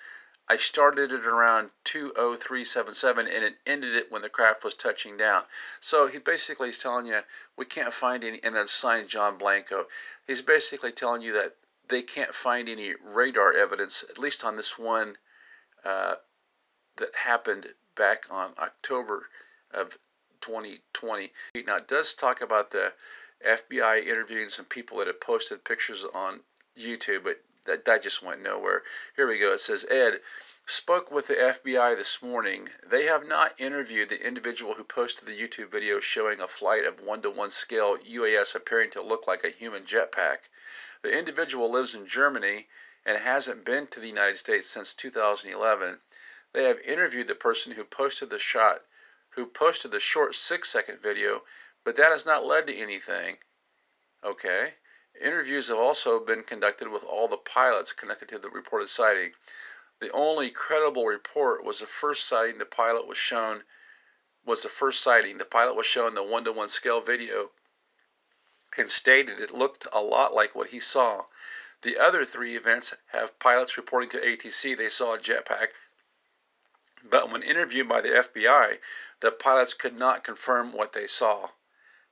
I 0.48 0.58
started 0.58 1.14
it 1.14 1.26
around 1.26 1.74
20377 1.86 3.28
and 3.28 3.44
it 3.44 3.56
ended 3.66 3.96
it 3.96 4.12
when 4.12 4.22
the 4.22 4.30
craft 4.30 4.64
was 4.64 4.76
touching 4.76 5.16
down. 5.16 5.44
So 5.80 6.08
he 6.08 6.18
basically 6.18 6.70
is 6.70 6.80
telling 6.80 7.06
you 7.06 7.22
we 7.56 7.66
can't 7.66 7.94
find 7.94 8.24
any, 8.24 8.44
and 8.44 8.56
then 8.56 8.68
signed 8.68 9.08
John 9.08 9.38
Blanco. 9.38 9.88
He's 10.28 10.42
basically 10.42 10.92
telling 10.92 11.22
you 11.22 11.34
that 11.34 11.56
they 11.88 12.02
can't 12.02 12.34
find 12.34 12.68
any 12.68 12.94
radar 12.96 13.54
evidence, 13.54 14.04
at 14.10 14.18
least 14.18 14.44
on 14.44 14.56
this 14.56 14.78
one 14.78 15.18
uh, 15.86 16.16
that 16.98 17.16
happened 17.16 17.68
back 17.96 18.26
on 18.30 18.54
October 18.58 19.30
of 19.72 19.98
2020. 20.42 21.32
Now 21.66 21.78
it 21.78 21.88
does 21.88 22.14
talk 22.14 22.42
about 22.42 22.72
the 22.72 22.94
FBI 23.46 24.06
interviewing 24.06 24.50
some 24.50 24.66
people 24.66 24.98
that 24.98 25.08
had 25.08 25.22
posted 25.22 25.64
pictures 25.64 26.06
on 26.14 26.42
YouTube, 26.78 27.24
but 27.24 27.42
that, 27.66 27.86
that 27.86 28.04
just 28.04 28.22
went 28.22 28.42
nowhere. 28.42 28.84
Here 29.16 29.28
we 29.28 29.40
go. 29.40 29.54
It 29.54 29.60
says 29.60 29.86
Ed 29.90 30.20
spoke 30.66 31.12
with 31.12 31.28
the 31.28 31.36
FBI 31.36 31.96
this 31.96 32.22
morning. 32.22 32.70
They 32.86 33.06
have 33.06 33.28
not 33.28 33.60
interviewed 33.60 34.10
the 34.10 34.26
individual 34.26 34.74
who 34.76 34.84
posted 34.84 35.28
the 35.28 35.38
YouTube 35.38 35.70
video 35.70 36.00
showing 36.00 36.40
a 36.40 36.48
flight 36.48 36.86
of 36.86 37.02
one 37.02 37.22
to 37.22 37.30
one 37.30 37.50
scale 37.50 37.98
UAS 37.98 38.56
appearing 38.56 38.92
to 38.92 39.02
look 39.02 39.28
like 39.28 39.44
a 39.44 39.50
human 39.50 39.84
jetpack. 39.84 40.50
The 41.02 41.12
individual 41.12 41.70
lives 41.70 41.96
in 41.96 42.06
Germany 42.06 42.70
and 43.06 43.18
hasn't 43.18 43.66
been 43.66 43.88
to 43.88 44.00
the 44.00 44.08
United 44.08 44.38
States 44.38 44.70
since 44.70 44.94
2011. 44.94 46.00
They 46.54 46.64
have 46.64 46.80
interviewed 46.80 47.28
the 47.28 47.36
person 47.36 47.74
who 47.74 47.84
posted 47.84 48.30
the 48.30 48.40
shot, 48.40 48.84
who 49.32 49.46
posted 49.46 49.92
the 49.92 50.00
short 50.00 50.36
six 50.36 50.70
second 50.70 51.02
video, 51.02 51.44
but 51.84 51.96
that 51.96 52.12
has 52.12 52.26
not 52.26 52.46
led 52.46 52.68
to 52.68 52.76
anything. 52.76 53.38
Okay. 54.24 54.76
Interviews 55.22 55.68
have 55.68 55.78
also 55.78 56.20
been 56.20 56.42
conducted 56.42 56.88
with 56.88 57.04
all 57.04 57.28
the 57.28 57.38
pilots 57.38 57.94
connected 57.94 58.30
to 58.30 58.40
the 58.40 58.50
reported 58.50 58.90
sighting. 58.90 59.34
The 60.00 60.12
only 60.12 60.50
credible 60.50 61.06
report 61.06 61.64
was 61.64 61.80
the 61.80 61.86
first 61.86 62.26
sighting 62.26 62.58
the 62.58 62.66
pilot 62.66 63.06
was 63.06 63.18
shown 63.18 63.64
was 64.44 64.64
the 64.64 64.70
first 64.70 65.02
sighting. 65.02 65.38
The 65.38 65.46
pilot 65.46 65.76
was 65.76 65.86
shown 65.86 66.16
the 66.16 66.24
one 66.24 66.44
to 66.46 66.52
one 66.52 66.68
scale 66.68 67.00
video 67.00 67.52
and 68.78 68.92
stated 68.92 69.40
it 69.40 69.52
looked 69.52 69.86
a 69.94 70.02
lot 70.02 70.34
like 70.34 70.56
what 70.56 70.72
he 70.72 70.80
saw. 70.80 71.26
The 71.84 71.98
other 71.98 72.26
three 72.26 72.56
events 72.56 72.94
have 73.08 73.38
pilots 73.38 73.78
reporting 73.78 74.10
to 74.12 74.20
ATC 74.20 74.76
they 74.76 74.90
saw 74.90 75.14
a 75.14 75.20
jetpack, 75.20 75.74
but 77.04 77.30
when 77.30 77.44
interviewed 77.44 77.88
by 77.88 78.02
the 78.02 78.10
FBI, 78.10 78.80
the 79.20 79.32
pilots 79.32 79.74
could 79.74 79.96
not 79.96 80.24
confirm 80.24 80.74
what 80.74 80.94
they 80.94 81.06
saw. 81.06 81.52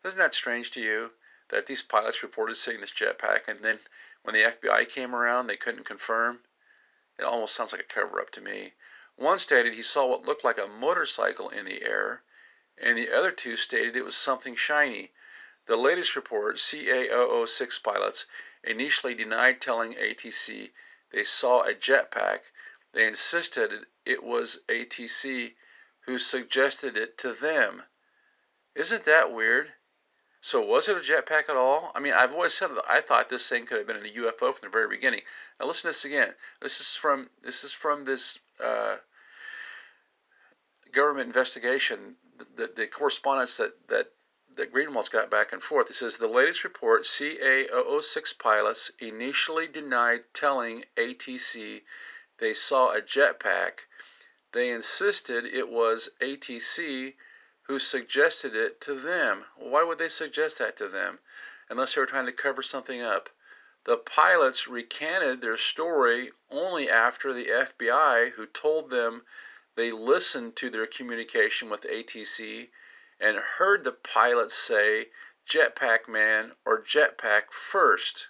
Isn't 0.04 0.20
that 0.20 0.36
strange 0.36 0.72
to 0.72 0.82
you? 0.82 1.14
That 1.52 1.68
these 1.68 1.82
pilots 1.82 2.24
reported 2.24 2.56
seeing 2.56 2.80
this 2.80 2.92
jetpack, 2.92 3.48
and 3.48 3.60
then 3.60 3.80
when 4.24 4.34
the 4.34 4.42
FBI 4.42 4.90
came 4.90 5.14
around, 5.14 5.48
they 5.48 5.58
couldn't 5.58 5.84
confirm. 5.84 6.40
It 7.20 7.24
almost 7.24 7.54
sounds 7.54 7.74
like 7.74 7.82
a 7.82 7.86
cover 7.86 8.20
up 8.20 8.32
to 8.32 8.42
me. 8.42 8.74
One 9.16 9.38
stated 9.38 9.74
he 9.74 9.84
saw 9.84 10.08
what 10.08 10.26
looked 10.26 10.44
like 10.44 10.58
a 10.58 10.68
motorcycle 10.68 11.50
in 11.50 11.66
the 11.66 11.84
air, 11.84 12.24
and 12.78 12.98
the 12.98 13.12
other 13.12 13.32
two 13.32 13.56
stated 13.56 13.96
it 13.96 14.06
was 14.06 14.16
something 14.16 14.56
shiny. 14.56 15.12
The 15.66 15.76
latest 15.76 16.16
report, 16.16 16.56
CA006 16.56 17.84
pilots 17.84 18.26
initially 18.64 19.14
denied 19.14 19.62
telling 19.62 19.94
ATC 19.94 20.72
they 21.12 21.24
saw 21.24 21.62
a 21.64 21.74
jetpack. 21.74 22.52
They 22.94 23.06
insisted 23.06 23.86
it 24.06 24.24
was 24.24 24.62
ATC 24.68 25.56
who 26.06 26.18
suggested 26.18 26.98
it 26.98 27.18
to 27.20 27.34
them. 27.34 27.86
Isn't 28.74 29.04
that 29.04 29.32
weird? 29.32 29.74
So 30.44 30.60
was 30.60 30.90
it 30.90 30.98
a 30.98 31.00
jetpack 31.00 31.50
at 31.50 31.56
all? 31.56 31.92
I 31.94 32.00
mean, 32.00 32.14
I've 32.14 32.34
always 32.34 32.56
said 32.56 32.72
that 32.72 32.84
I 32.90 33.00
thought 33.00 33.30
this 33.30 33.48
thing 33.48 33.68
could 33.68 33.78
have 33.78 33.86
been 33.86 33.98
a 33.98 34.10
UFO 34.10 34.52
from 34.54 34.68
the 34.68 34.70
very 34.70 34.88
beginning. 34.88 35.22
Now 35.60 35.68
listen 35.68 35.84
to 35.84 35.88
this 35.90 36.04
again. 36.04 36.34
This 36.60 36.80
is 36.80 36.96
from 36.96 37.30
this 37.44 37.64
is 37.64 37.74
from 37.74 38.06
this 38.06 38.40
uh, 38.64 38.98
government 40.92 41.28
investigation. 41.28 42.16
The, 42.40 42.48
the, 42.56 42.74
the 42.76 42.88
correspondence 42.88 43.58
that 43.58 43.88
that 43.88 44.14
that 44.56 44.74
Greenwald's 44.74 45.10
got 45.10 45.30
back 45.30 45.54
and 45.54 45.62
forth. 45.62 45.92
It 45.92 45.94
says 45.94 46.18
the 46.18 46.28
latest 46.28 46.64
report: 46.64 47.04
CA006 47.04 48.40
pilots 48.40 48.92
initially 48.98 49.68
denied 49.68 50.22
telling 50.34 50.86
ATC 50.98 51.84
they 52.40 52.56
saw 52.56 52.92
a 52.92 53.02
jetpack. 53.02 53.86
They 54.54 54.72
insisted 54.72 55.46
it 55.46 55.70
was 55.70 56.10
ATC 56.20 57.14
who 57.66 57.78
suggested 57.78 58.56
it 58.56 58.82
to 58.82 58.96
them. 58.96 59.46
Why 59.56 59.84
would 59.84 60.00
they 60.00 60.10
suggest 60.10 60.58
that 60.58 60.76
to 60.78 60.88
them 60.88 61.20
unless 61.70 61.94
they 61.94 62.02
were 62.02 62.08
trying 62.08 62.26
to 62.26 62.32
cover 62.32 62.64
something 62.64 63.04
up? 63.04 63.30
The 63.84 63.98
pilots 63.98 64.68
recanted 64.68 65.42
their 65.42 65.58
story 65.58 66.32
only 66.50 66.90
after 66.90 67.32
the 67.32 67.46
FBI, 67.46 68.32
who 68.32 68.48
told 68.48 68.90
them 68.90 69.26
they 69.76 69.92
listened 69.92 70.56
to 70.56 70.72
their 70.72 70.88
communication 70.88 71.70
with 71.70 71.84
ATC 71.84 72.72
and 73.20 73.38
heard 73.38 73.84
the 73.84 73.92
pilots 73.92 74.56
say 74.56 75.12
jetpack 75.46 76.08
man 76.08 76.56
or 76.66 76.82
jetpack 76.82 77.54
first. 77.54 78.30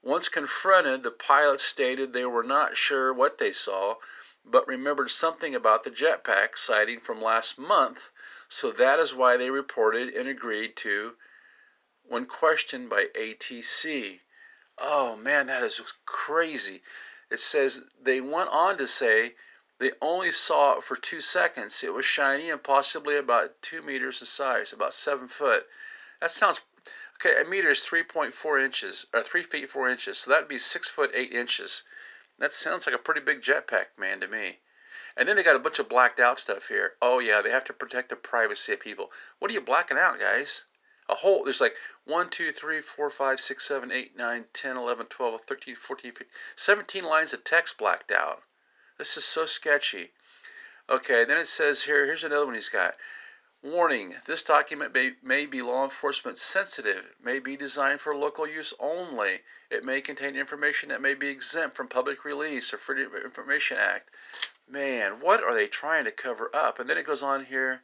Once 0.00 0.28
confronted, 0.28 1.02
the 1.02 1.10
pilots 1.10 1.64
stated 1.64 2.12
they 2.12 2.24
were 2.24 2.44
not 2.44 2.76
sure 2.76 3.12
what 3.12 3.38
they 3.38 3.50
saw, 3.50 3.96
but 4.44 4.66
remembered 4.68 5.10
something 5.10 5.56
about 5.56 5.82
the 5.82 5.90
jetpack 5.90 6.56
sighting 6.56 7.00
from 7.00 7.20
last 7.20 7.58
month 7.58 8.10
so 8.52 8.72
that 8.72 8.98
is 8.98 9.14
why 9.14 9.36
they 9.36 9.48
reported 9.48 10.08
and 10.08 10.28
agreed 10.28 10.74
to 10.74 11.16
when 12.02 12.26
questioned 12.26 12.90
by 12.90 13.06
ATC. 13.14 14.18
Oh 14.76 15.14
man, 15.14 15.46
that 15.46 15.62
is 15.62 15.80
crazy. 16.04 16.82
It 17.30 17.38
says 17.38 17.84
they 18.02 18.20
went 18.20 18.50
on 18.50 18.76
to 18.78 18.88
say 18.88 19.36
they 19.78 19.92
only 20.02 20.32
saw 20.32 20.76
it 20.76 20.82
for 20.82 20.96
two 20.96 21.20
seconds. 21.20 21.84
It 21.84 21.94
was 21.94 22.04
shiny 22.04 22.50
and 22.50 22.60
possibly 22.60 23.16
about 23.16 23.62
two 23.62 23.82
meters 23.82 24.20
in 24.20 24.26
size, 24.26 24.72
about 24.72 24.94
seven 24.94 25.28
foot. 25.28 25.68
That 26.20 26.32
sounds 26.32 26.60
okay. 27.14 27.40
A 27.40 27.44
meter 27.44 27.70
is 27.70 27.86
3.4 27.86 28.64
inches, 28.64 29.06
or 29.14 29.22
three 29.22 29.44
feet 29.44 29.68
four 29.68 29.88
inches, 29.88 30.18
so 30.18 30.32
that'd 30.32 30.48
be 30.48 30.58
six 30.58 30.90
foot 30.90 31.12
eight 31.14 31.32
inches. 31.32 31.84
That 32.38 32.52
sounds 32.52 32.84
like 32.84 32.96
a 32.96 32.98
pretty 32.98 33.20
big 33.20 33.42
jetpack, 33.42 33.96
man, 33.96 34.18
to 34.20 34.26
me. 34.26 34.58
And 35.20 35.28
then 35.28 35.36
they 35.36 35.42
got 35.42 35.54
a 35.54 35.58
bunch 35.58 35.78
of 35.78 35.90
blacked 35.90 36.18
out 36.18 36.38
stuff 36.38 36.68
here. 36.68 36.94
Oh 37.02 37.18
yeah, 37.18 37.42
they 37.42 37.50
have 37.50 37.64
to 37.64 37.74
protect 37.74 38.08
the 38.08 38.16
privacy 38.16 38.72
of 38.72 38.80
people. 38.80 39.12
What 39.38 39.50
are 39.50 39.54
you 39.54 39.60
blacking 39.60 39.98
out, 39.98 40.18
guys? 40.18 40.64
A 41.10 41.16
whole 41.16 41.44
there's 41.44 41.60
like 41.60 41.76
1, 42.06 42.30
2, 42.30 42.50
3, 42.50 42.80
4, 42.80 43.10
5, 43.10 43.38
6, 43.38 43.68
7, 43.68 43.92
8, 43.92 44.16
9, 44.16 44.44
10, 44.50 44.76
11, 44.78 45.06
12, 45.06 45.40
13, 45.42 45.74
14, 45.74 46.12
15, 46.12 46.26
17 46.56 47.04
lines 47.04 47.34
of 47.34 47.44
text 47.44 47.76
blacked 47.76 48.10
out. 48.10 48.44
This 48.96 49.18
is 49.18 49.24
so 49.26 49.44
sketchy. 49.44 50.12
Okay, 50.88 51.26
then 51.26 51.36
it 51.36 51.46
says 51.46 51.82
here, 51.82 52.06
here's 52.06 52.24
another 52.24 52.46
one 52.46 52.54
he's 52.54 52.70
got. 52.70 52.96
Warning, 53.62 54.14
this 54.24 54.42
document 54.42 54.94
may, 54.94 55.16
may 55.22 55.44
be 55.44 55.60
law 55.60 55.84
enforcement 55.84 56.38
sensitive, 56.38 57.14
may 57.22 57.40
be 57.40 57.58
designed 57.58 58.00
for 58.00 58.16
local 58.16 58.48
use 58.48 58.72
only. 58.80 59.42
It 59.68 59.84
may 59.84 60.00
contain 60.00 60.34
information 60.34 60.88
that 60.88 61.02
may 61.02 61.12
be 61.12 61.28
exempt 61.28 61.76
from 61.76 61.88
public 61.88 62.24
release 62.24 62.72
or 62.72 62.78
Freedom 62.78 63.14
of 63.14 63.22
Information 63.22 63.76
Act. 63.78 64.08
Man, 64.72 65.18
what 65.18 65.42
are 65.42 65.52
they 65.52 65.66
trying 65.66 66.04
to 66.04 66.12
cover 66.12 66.48
up? 66.54 66.78
And 66.78 66.88
then 66.88 66.96
it 66.96 67.04
goes 67.04 67.24
on 67.24 67.44
here. 67.44 67.82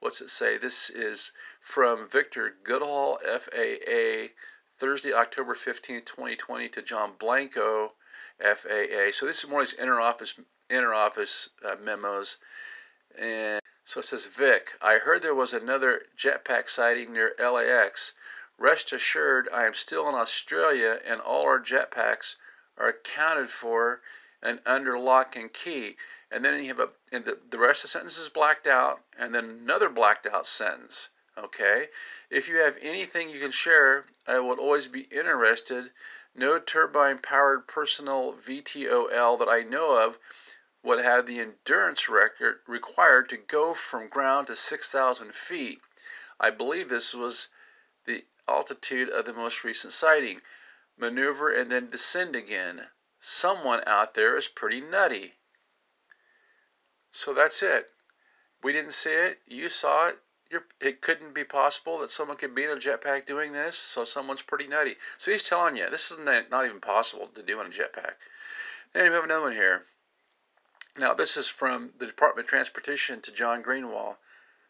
What's 0.00 0.20
it 0.20 0.28
say? 0.28 0.58
This 0.58 0.90
is 0.90 1.32
from 1.60 2.06
Victor 2.06 2.56
Goodall, 2.62 3.18
FAA, 3.24 4.34
Thursday, 4.70 5.14
October 5.14 5.54
15, 5.54 6.02
2020, 6.02 6.68
to 6.68 6.82
John 6.82 7.14
Blanco, 7.18 7.94
FAA. 8.38 9.12
So 9.12 9.24
this 9.24 9.42
is 9.42 9.48
more 9.48 9.62
of 9.62 9.70
these 9.70 9.80
interoffice 9.80 10.38
interoffice 10.68 11.48
uh, 11.64 11.76
memos, 11.76 12.36
and 13.18 13.62
so 13.84 14.00
it 14.00 14.04
says 14.04 14.26
Vic. 14.26 14.74
I 14.82 14.98
heard 14.98 15.22
there 15.22 15.34
was 15.34 15.54
another 15.54 16.02
jetpack 16.18 16.68
sighting 16.68 17.14
near 17.14 17.34
LAX. 17.38 18.12
Rest 18.58 18.92
assured, 18.92 19.48
I 19.54 19.64
am 19.64 19.72
still 19.72 20.06
in 20.06 20.14
Australia, 20.14 21.00
and 21.06 21.22
all 21.22 21.46
our 21.46 21.60
jetpacks 21.60 22.36
are 22.76 22.88
accounted 22.88 23.48
for 23.48 24.02
and 24.42 24.60
under 24.66 24.98
lock 24.98 25.34
and 25.34 25.50
key. 25.52 25.96
And 26.30 26.44
then 26.44 26.60
you 26.60 26.68
have 26.68 26.80
a, 26.80 26.90
and 27.12 27.24
the, 27.24 27.38
the 27.50 27.58
rest 27.58 27.84
of 27.84 27.88
the 27.88 27.88
sentence 27.88 28.18
is 28.18 28.28
blacked 28.28 28.66
out, 28.66 29.04
and 29.16 29.34
then 29.34 29.44
another 29.44 29.88
blacked 29.88 30.26
out 30.26 30.46
sentence. 30.46 31.08
Okay? 31.38 31.88
If 32.30 32.48
you 32.48 32.56
have 32.56 32.76
anything 32.80 33.30
you 33.30 33.38
can 33.38 33.52
share, 33.52 34.06
I 34.26 34.40
would 34.40 34.58
always 34.58 34.88
be 34.88 35.02
interested. 35.02 35.92
No 36.34 36.58
turbine 36.58 37.18
powered 37.18 37.68
personal 37.68 38.32
VTOL 38.32 39.38
that 39.38 39.48
I 39.48 39.62
know 39.62 40.04
of 40.04 40.18
would 40.82 41.00
have 41.00 41.26
the 41.26 41.40
endurance 41.40 42.08
record 42.08 42.60
required 42.66 43.28
to 43.28 43.36
go 43.36 43.74
from 43.74 44.08
ground 44.08 44.46
to 44.48 44.56
6,000 44.56 45.34
feet. 45.34 45.80
I 46.40 46.50
believe 46.50 46.88
this 46.88 47.14
was 47.14 47.48
the 48.04 48.24
altitude 48.48 49.10
of 49.10 49.24
the 49.24 49.32
most 49.32 49.64
recent 49.64 49.92
sighting. 49.92 50.42
Maneuver 50.96 51.50
and 51.50 51.70
then 51.70 51.90
descend 51.90 52.34
again. 52.34 52.90
Someone 53.18 53.82
out 53.86 54.14
there 54.14 54.36
is 54.36 54.48
pretty 54.48 54.80
nutty. 54.80 55.38
So 57.16 57.32
that's 57.32 57.62
it. 57.62 57.92
We 58.62 58.72
didn't 58.72 58.92
see 58.92 59.14
it. 59.14 59.38
You 59.46 59.70
saw 59.70 60.08
it. 60.08 60.18
You're, 60.50 60.66
it 60.82 61.00
couldn't 61.00 61.34
be 61.34 61.44
possible 61.44 61.98
that 61.98 62.10
someone 62.10 62.36
could 62.36 62.54
be 62.54 62.64
in 62.64 62.70
a 62.70 62.76
jetpack 62.76 63.24
doing 63.24 63.54
this, 63.54 63.74
so 63.74 64.04
someone's 64.04 64.42
pretty 64.42 64.68
nutty. 64.68 64.96
So 65.16 65.30
he's 65.30 65.48
telling 65.48 65.76
you 65.76 65.88
this 65.88 66.10
is 66.10 66.18
not 66.18 66.66
even 66.66 66.78
possible 66.78 67.26
to 67.28 67.42
do 67.42 67.58
in 67.58 67.68
a 67.68 67.70
jetpack. 67.70 68.16
Then 68.92 69.08
we 69.08 69.14
have 69.14 69.24
another 69.24 69.44
one 69.44 69.52
here. 69.52 69.84
Now, 70.98 71.14
this 71.14 71.38
is 71.38 71.48
from 71.48 71.92
the 71.98 72.04
Department 72.04 72.44
of 72.44 72.50
Transportation 72.50 73.22
to 73.22 73.32
John 73.32 73.62
Greenwald. 73.62 74.16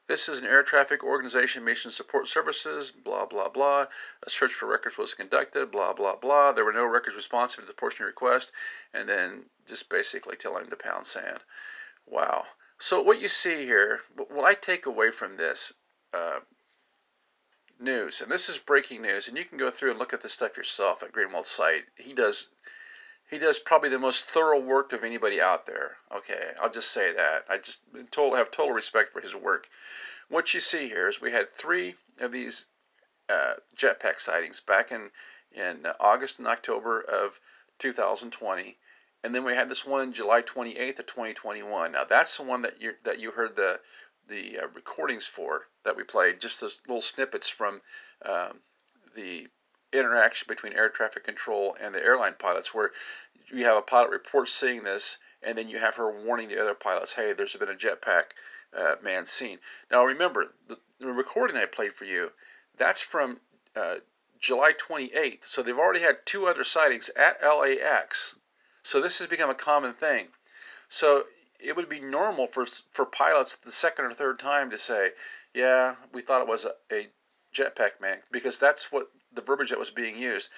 This 0.07 0.29
is 0.29 0.41
an 0.41 0.47
air 0.47 0.63
traffic 0.63 1.03
organization, 1.03 1.65
mission 1.65 1.91
support 1.91 2.29
services, 2.29 2.93
blah, 2.93 3.27
blah, 3.27 3.49
blah. 3.49 3.87
A 4.25 4.31
search 4.31 4.53
for 4.53 4.67
records 4.69 4.99
was 4.99 5.15
conducted, 5.15 5.73
blah, 5.73 5.95
blah, 5.95 6.15
blah. 6.15 6.53
There 6.53 6.65
were 6.65 6.73
no 6.73 6.87
records 6.87 7.17
responsive 7.17 7.65
to 7.65 7.67
the 7.67 7.75
portion 7.75 8.07
request, 8.07 8.53
and 8.95 9.09
then 9.09 9.47
just 9.67 9.91
basically 9.91 10.37
telling 10.37 10.63
him 10.63 10.71
to 10.71 10.77
pound 10.77 11.07
sand. 11.07 11.41
Wow. 12.07 12.47
So 12.79 13.03
what 13.03 13.21
you 13.21 13.29
see 13.29 13.65
here, 13.65 14.01
what 14.15 14.45
I 14.45 14.55
take 14.55 14.87
away 14.87 15.11
from 15.11 15.37
this 15.37 15.73
uh, 16.13 16.41
news, 17.81 18.21
and 18.21 18.31
this 18.31 18.49
is 18.49 18.59
breaking 18.59 19.03
news, 19.03 19.29
and 19.29 19.37
you 19.37 19.45
can 19.45 19.59
go 19.59 19.71
through 19.71 19.91
and 19.91 19.99
look 19.99 20.13
at 20.13 20.21
this 20.21 20.33
stuff 20.33 20.57
yourself 20.57 21.03
at 21.03 21.13
Greenwald's 21.13 21.49
site. 21.49 21.85
He 21.97 22.13
does 22.13 22.49
he 23.29 23.39
does 23.39 23.59
probably 23.59 23.89
the 23.89 23.99
most 23.99 24.27
thorough 24.27 24.61
work 24.61 24.93
of 24.93 25.03
anybody 25.03 25.41
out 25.41 25.67
there. 25.67 25.97
Okay, 26.15 26.53
I'll 26.61 26.71
just 26.71 26.93
say 26.93 27.13
that. 27.13 27.45
I 27.49 27.59
just 27.59 27.83
total, 28.13 28.37
have 28.37 28.53
total 28.53 28.73
respect 28.73 29.13
for 29.13 29.21
his 29.21 29.35
work. 29.35 29.69
What 30.29 30.55
you 30.55 30.61
see 30.61 30.89
here 30.89 31.09
is 31.09 31.21
we 31.21 31.33
had 31.33 31.51
three 31.51 31.97
of 32.21 32.31
these 32.31 32.67
uh, 33.29 33.55
jetpack 33.75 34.21
sightings 34.21 34.61
back 34.61 34.93
in 34.93 35.11
in 35.51 35.87
August 35.99 36.39
and 36.39 36.47
October 36.47 37.01
of 37.01 37.41
2020 37.79 38.79
and 39.27 39.35
then 39.35 39.43
we 39.43 39.57
had 39.57 39.69
this 39.69 39.85
one 39.85 40.13
July 40.13 40.41
28th 40.41 41.01
of 41.01 41.07
2021. 41.07 41.91
Now 41.91 42.05
that's 42.05 42.37
the 42.37 42.45
one 42.45 42.63
that 42.63 42.81
you 42.81 42.93
that 43.03 43.19
you 43.19 43.33
heard 43.33 43.57
the 43.57 43.81
the 44.29 44.61
uh, 44.61 44.69
recordings 44.73 45.27
for 45.27 45.67
that 45.83 45.97
we 45.97 46.05
played, 46.05 46.41
just 46.41 46.61
those 46.61 46.81
little 46.87 47.01
snippets 47.01 47.49
from 47.49 47.83
um, 48.25 48.61
the 49.17 49.49
interaction 49.93 50.47
between 50.47 50.75
air 50.75 50.89
traffic 50.89 51.25
control 51.25 51.77
and 51.83 51.93
the 51.93 52.01
airline 52.05 52.35
pilots, 52.39 52.73
where 52.73 52.93
you 53.49 53.65
have 53.65 53.77
a 53.77 53.83
pilot 53.83 54.11
report 54.11 54.47
seeing 54.47 54.85
this, 54.85 55.19
and 55.43 55.59
then 55.59 55.69
you 55.69 55.81
have 55.81 55.97
her 55.97 56.09
warning 56.09 56.47
the 56.47 56.63
other 56.63 56.75
pilots, 56.75 57.15
"Hey, 57.15 57.33
there's 57.33 57.57
been 57.57 57.69
a 57.69 57.75
jetpack 57.75 58.27
uh, 58.73 58.95
man 59.03 59.27
seen." 59.27 59.59
Now 59.91 60.05
remember 60.05 60.55
the, 60.69 60.79
the, 61.01 61.09
recording 61.09 61.57
I 61.57 61.67
played 61.67 61.93
for 61.93 62.05
you, 62.05 62.31
that's 62.77 63.03
from 63.03 63.41
uh, 63.75 63.97
July 64.39 64.73
28th, 64.73 65.43
so 65.43 65.63
they've 65.63 65.77
already 65.77 66.03
had 66.03 66.25
two 66.25 66.47
other 66.47 66.63
sightings 66.63 67.11
at 67.17 67.43
LAX 67.43 68.37
so 68.87 69.01
this 69.01 69.19
has 69.19 69.27
become 69.27 69.51
a 69.51 69.55
common 69.55 69.93
thing. 69.93 70.29
So 70.89 71.25
it 71.59 71.75
would 71.75 71.89
be 71.89 71.99
normal 71.99 72.47
for 72.47 72.65
for 72.93 73.05
pilots 73.05 73.57
the 73.57 73.73
second 73.73 74.05
or 74.05 74.15
third 74.15 74.39
time 74.39 74.71
to 74.71 74.79
say, 74.79 75.11
"Yeah, 75.53 75.97
we 76.13 76.23
thought 76.23 76.43
it 76.43 76.47
was 76.47 76.65
a, 76.65 76.75
a 76.93 77.09
jetpack 77.53 78.01
man," 78.01 78.23
because 78.31 78.61
that's 78.61 78.93
what 78.93 79.11
the 79.33 79.43
verbiage 79.43 79.71
that 79.71 79.79
was 79.81 79.91
being 79.91 80.17
used. 80.17 80.51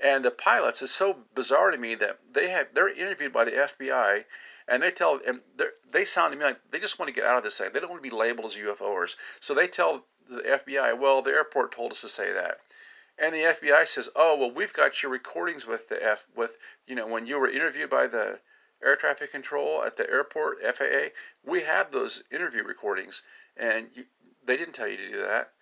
And 0.00 0.24
the 0.24 0.32
pilots 0.32 0.82
is 0.82 0.90
so 0.90 1.22
bizarre 1.36 1.70
to 1.70 1.78
me 1.78 1.94
that 1.94 2.18
they 2.32 2.48
have 2.48 2.74
they're 2.74 2.88
interviewed 2.88 3.32
by 3.32 3.44
the 3.44 3.52
FBI, 3.52 4.24
and 4.66 4.82
they 4.82 4.90
tell 4.90 5.20
and 5.24 5.42
they 5.88 6.04
sound 6.04 6.32
to 6.32 6.38
me 6.38 6.44
like 6.44 6.60
they 6.72 6.80
just 6.80 6.98
want 6.98 7.08
to 7.08 7.14
get 7.14 7.28
out 7.28 7.38
of 7.38 7.44
this 7.44 7.56
thing. 7.56 7.70
They 7.72 7.78
don't 7.78 7.90
want 7.90 8.02
to 8.02 8.10
be 8.10 8.16
labeled 8.16 8.46
as 8.46 8.56
UFOers. 8.56 9.14
So 9.38 9.54
they 9.54 9.68
tell 9.68 10.06
the 10.28 10.42
FBI, 10.42 10.98
"Well, 10.98 11.22
the 11.22 11.30
airport 11.30 11.70
told 11.70 11.92
us 11.92 12.00
to 12.00 12.08
say 12.08 12.32
that." 12.32 12.58
And 13.18 13.34
the 13.34 13.44
FBI 13.44 13.86
says, 13.86 14.10
"Oh, 14.14 14.36
well, 14.36 14.50
we've 14.50 14.72
got 14.72 15.02
your 15.02 15.10
recordings 15.10 15.66
with 15.66 15.88
the 15.88 16.02
F 16.02 16.28
with 16.34 16.58
you 16.86 16.94
know 16.94 17.06
when 17.06 17.26
you 17.26 17.38
were 17.38 17.48
interviewed 17.48 17.90
by 17.90 18.06
the 18.06 18.40
air 18.82 18.96
traffic 18.96 19.30
control 19.30 19.82
at 19.82 19.96
the 19.96 20.08
airport, 20.10 20.60
FAA. 20.62 21.08
We 21.42 21.62
have 21.62 21.90
those 21.90 22.22
interview 22.30 22.62
recordings, 22.62 23.22
and 23.56 23.88
you, 23.94 24.04
they 24.44 24.56
didn't 24.56 24.74
tell 24.74 24.88
you 24.88 24.98
to 24.98 25.10
do 25.10 25.20
that. 25.22 25.52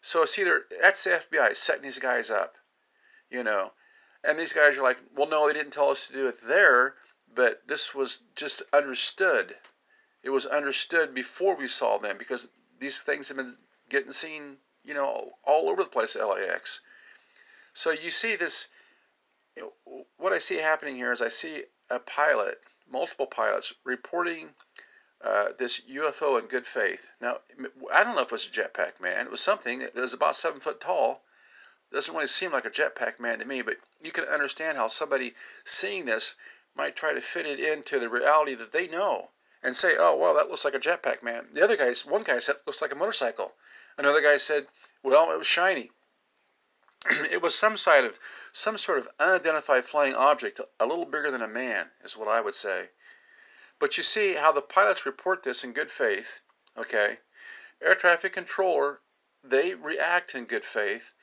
So 0.00 0.22
it's 0.22 0.38
either 0.38 0.64
that's 0.80 1.04
the 1.04 1.10
FBI 1.10 1.54
setting 1.54 1.82
these 1.82 1.98
guys 1.98 2.30
up, 2.30 2.56
you 3.30 3.42
know, 3.42 3.72
and 4.24 4.38
these 4.38 4.52
guys 4.52 4.78
are 4.78 4.82
like, 4.82 4.98
well, 5.14 5.28
no, 5.28 5.46
they 5.46 5.52
didn't 5.52 5.72
tell 5.72 5.90
us 5.90 6.08
to 6.08 6.14
do 6.14 6.28
it 6.28 6.40
there, 6.46 6.94
but 7.34 7.66
this 7.68 7.94
was 7.94 8.22
just 8.34 8.62
understood. 8.72 9.54
It 10.22 10.30
was 10.30 10.46
understood 10.46 11.14
before 11.14 11.56
we 11.56 11.68
saw 11.68 11.98
them 11.98 12.18
because 12.18 12.48
these 12.78 13.02
things 13.02 13.28
have 13.28 13.36
been 13.36 13.56
getting 13.88 14.12
seen 14.12 14.58
you 14.86 14.94
know, 14.94 15.32
all 15.44 15.68
over 15.68 15.82
the 15.82 15.90
place 15.90 16.16
LAX. 16.16 16.80
So 17.72 17.90
you 17.90 18.08
see 18.08 18.36
this, 18.36 18.68
you 19.56 19.72
know, 19.84 20.06
what 20.16 20.32
I 20.32 20.38
see 20.38 20.56
happening 20.56 20.96
here 20.96 21.12
is 21.12 21.20
I 21.20 21.28
see 21.28 21.64
a 21.90 21.98
pilot, 21.98 22.60
multiple 22.88 23.26
pilots, 23.26 23.74
reporting 23.84 24.54
uh, 25.22 25.48
this 25.58 25.80
UFO 25.90 26.38
in 26.38 26.46
good 26.46 26.66
faith. 26.66 27.10
Now, 27.20 27.40
I 27.92 28.04
don't 28.04 28.14
know 28.14 28.22
if 28.22 28.28
it 28.28 28.32
was 28.32 28.46
a 28.46 28.50
jetpack 28.50 29.00
man. 29.00 29.26
It 29.26 29.30
was 29.30 29.40
something. 29.40 29.80
It 29.80 29.94
was 29.94 30.14
about 30.14 30.36
seven 30.36 30.60
foot 30.60 30.80
tall. 30.80 31.24
Doesn't 31.90 32.14
really 32.14 32.26
seem 32.26 32.52
like 32.52 32.64
a 32.64 32.70
jetpack 32.70 33.18
man 33.18 33.38
to 33.40 33.44
me, 33.44 33.62
but 33.62 33.76
you 34.00 34.12
can 34.12 34.24
understand 34.24 34.78
how 34.78 34.88
somebody 34.88 35.34
seeing 35.64 36.04
this 36.04 36.34
might 36.74 36.96
try 36.96 37.12
to 37.12 37.20
fit 37.20 37.46
it 37.46 37.58
into 37.58 37.98
the 37.98 38.08
reality 38.08 38.54
that 38.54 38.72
they 38.72 38.86
know 38.86 39.30
and 39.62 39.74
say, 39.74 39.96
"Oh, 39.96 40.16
well, 40.16 40.34
that 40.34 40.48
looks 40.48 40.64
like 40.64 40.74
a 40.74 40.78
jetpack 40.78 41.22
man." 41.22 41.48
The 41.52 41.62
other 41.62 41.76
guys, 41.76 42.04
one 42.04 42.22
guy 42.22 42.38
said, 42.38 42.56
"Looks 42.66 42.82
like 42.82 42.92
a 42.92 42.96
motorcycle." 42.96 43.56
Another 43.98 44.20
guy 44.20 44.36
said, 44.36 44.66
well, 45.02 45.30
it 45.30 45.38
was 45.38 45.46
shiny. 45.46 45.90
it 47.30 47.40
was 47.40 47.54
some 47.54 47.76
side 47.76 48.04
of 48.04 48.18
some 48.52 48.76
sort 48.76 48.98
of 48.98 49.08
unidentified 49.18 49.84
flying 49.84 50.14
object, 50.14 50.60
a 50.80 50.86
little 50.86 51.06
bigger 51.06 51.30
than 51.30 51.42
a 51.42 51.48
man, 51.48 51.90
is 52.02 52.16
what 52.16 52.28
I 52.28 52.40
would 52.40 52.54
say. 52.54 52.90
But 53.78 53.96
you 53.96 54.02
see 54.02 54.34
how 54.34 54.52
the 54.52 54.62
pilots 54.62 55.06
report 55.06 55.42
this 55.42 55.64
in 55.64 55.72
good 55.72 55.90
faith, 55.90 56.40
okay? 56.76 57.18
Air 57.80 57.94
traffic 57.94 58.32
controller, 58.32 59.00
they 59.44 59.74
react 59.74 60.34
in 60.34 60.46
good 60.46 60.64
faith, 60.64 61.14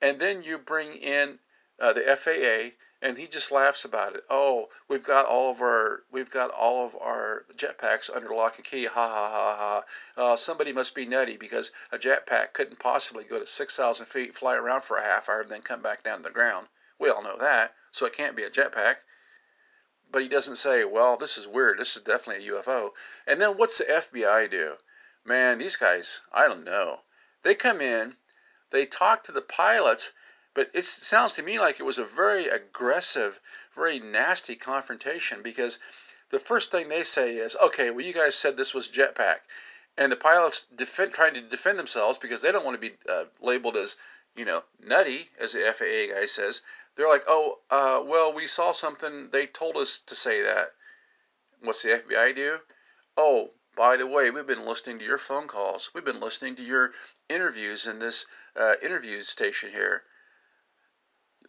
and 0.00 0.18
then 0.18 0.42
you 0.42 0.58
bring 0.58 0.96
in 0.96 1.38
uh, 1.78 1.92
the 1.92 2.16
FAA 2.16 2.76
and 3.00 3.16
he 3.16 3.28
just 3.28 3.52
laughs 3.52 3.84
about 3.84 4.16
it. 4.16 4.24
Oh, 4.28 4.68
we've 4.88 5.04
got 5.04 5.24
all 5.24 5.52
of 5.52 5.60
our 5.60 6.02
we've 6.10 6.30
got 6.30 6.50
all 6.50 6.84
of 6.84 6.96
our 6.96 7.44
jetpacks 7.54 8.10
under 8.14 8.34
lock 8.34 8.56
and 8.56 8.64
key. 8.64 8.86
Ha 8.86 8.90
ha 8.92 9.30
ha 9.30 9.56
ha. 10.16 10.22
Uh, 10.32 10.36
somebody 10.36 10.72
must 10.72 10.96
be 10.96 11.06
nutty 11.06 11.36
because 11.36 11.70
a 11.92 11.98
jetpack 11.98 12.54
couldn't 12.54 12.80
possibly 12.80 13.22
go 13.22 13.38
to 13.38 13.46
six 13.46 13.76
thousand 13.76 14.06
feet, 14.06 14.34
fly 14.34 14.56
around 14.56 14.82
for 14.82 14.96
a 14.96 15.04
half 15.04 15.28
hour, 15.28 15.42
and 15.42 15.50
then 15.50 15.62
come 15.62 15.80
back 15.80 16.02
down 16.02 16.18
to 16.18 16.22
the 16.24 16.30
ground. 16.30 16.66
We 16.98 17.08
all 17.08 17.22
know 17.22 17.36
that, 17.38 17.74
so 17.92 18.04
it 18.06 18.16
can't 18.16 18.34
be 18.34 18.42
a 18.42 18.50
jetpack. 18.50 18.96
But 20.10 20.22
he 20.22 20.28
doesn't 20.28 20.56
say, 20.56 20.84
well, 20.84 21.16
this 21.16 21.38
is 21.38 21.46
weird. 21.46 21.78
This 21.78 21.94
is 21.94 22.02
definitely 22.02 22.48
a 22.48 22.52
UFO. 22.52 22.90
And 23.26 23.40
then 23.40 23.56
what's 23.56 23.78
the 23.78 23.84
FBI 23.84 24.50
do? 24.50 24.78
Man, 25.24 25.58
these 25.58 25.76
guys, 25.76 26.22
I 26.32 26.48
don't 26.48 26.64
know. 26.64 27.02
They 27.42 27.54
come 27.54 27.80
in, 27.80 28.16
they 28.70 28.86
talk 28.86 29.22
to 29.24 29.32
the 29.32 29.42
pilots 29.42 30.12
but 30.58 30.72
it 30.74 30.84
sounds 30.84 31.34
to 31.34 31.42
me 31.44 31.60
like 31.60 31.78
it 31.78 31.84
was 31.84 31.98
a 31.98 32.04
very 32.04 32.48
aggressive, 32.48 33.40
very 33.76 34.00
nasty 34.00 34.56
confrontation 34.56 35.40
because 35.40 35.78
the 36.30 36.38
first 36.40 36.72
thing 36.72 36.88
they 36.88 37.04
say 37.04 37.36
is, 37.36 37.56
okay, 37.62 37.92
well, 37.92 38.04
you 38.04 38.12
guys 38.12 38.34
said 38.34 38.56
this 38.56 38.74
was 38.74 38.90
jetpack. 38.90 39.36
And 39.96 40.10
the 40.10 40.16
pilots 40.16 40.64
defend, 40.64 41.12
trying 41.12 41.34
to 41.34 41.40
defend 41.42 41.78
themselves 41.78 42.18
because 42.18 42.42
they 42.42 42.50
don't 42.50 42.64
want 42.64 42.74
to 42.74 42.90
be 42.90 42.96
uh, 43.08 43.26
labeled 43.40 43.76
as, 43.76 43.94
you 44.34 44.44
know, 44.44 44.64
nutty, 44.84 45.30
as 45.38 45.52
the 45.52 45.60
FAA 45.60 46.12
guy 46.12 46.26
says. 46.26 46.62
They're 46.96 47.06
like, 47.06 47.22
oh, 47.28 47.60
uh, 47.70 48.02
well, 48.04 48.32
we 48.32 48.48
saw 48.48 48.72
something. 48.72 49.30
They 49.30 49.46
told 49.46 49.76
us 49.76 50.00
to 50.00 50.16
say 50.16 50.42
that. 50.42 50.74
What's 51.60 51.84
the 51.84 51.90
FBI 51.90 52.34
do? 52.34 52.58
Oh, 53.16 53.52
by 53.76 53.96
the 53.96 54.08
way, 54.08 54.28
we've 54.30 54.44
been 54.44 54.66
listening 54.66 54.98
to 54.98 55.04
your 55.04 55.18
phone 55.18 55.46
calls. 55.46 55.90
We've 55.94 56.04
been 56.04 56.18
listening 56.18 56.56
to 56.56 56.64
your 56.64 56.94
interviews 57.28 57.86
in 57.86 58.00
this 58.00 58.26
uh, 58.56 58.72
interview 58.82 59.20
station 59.20 59.70
here. 59.70 60.02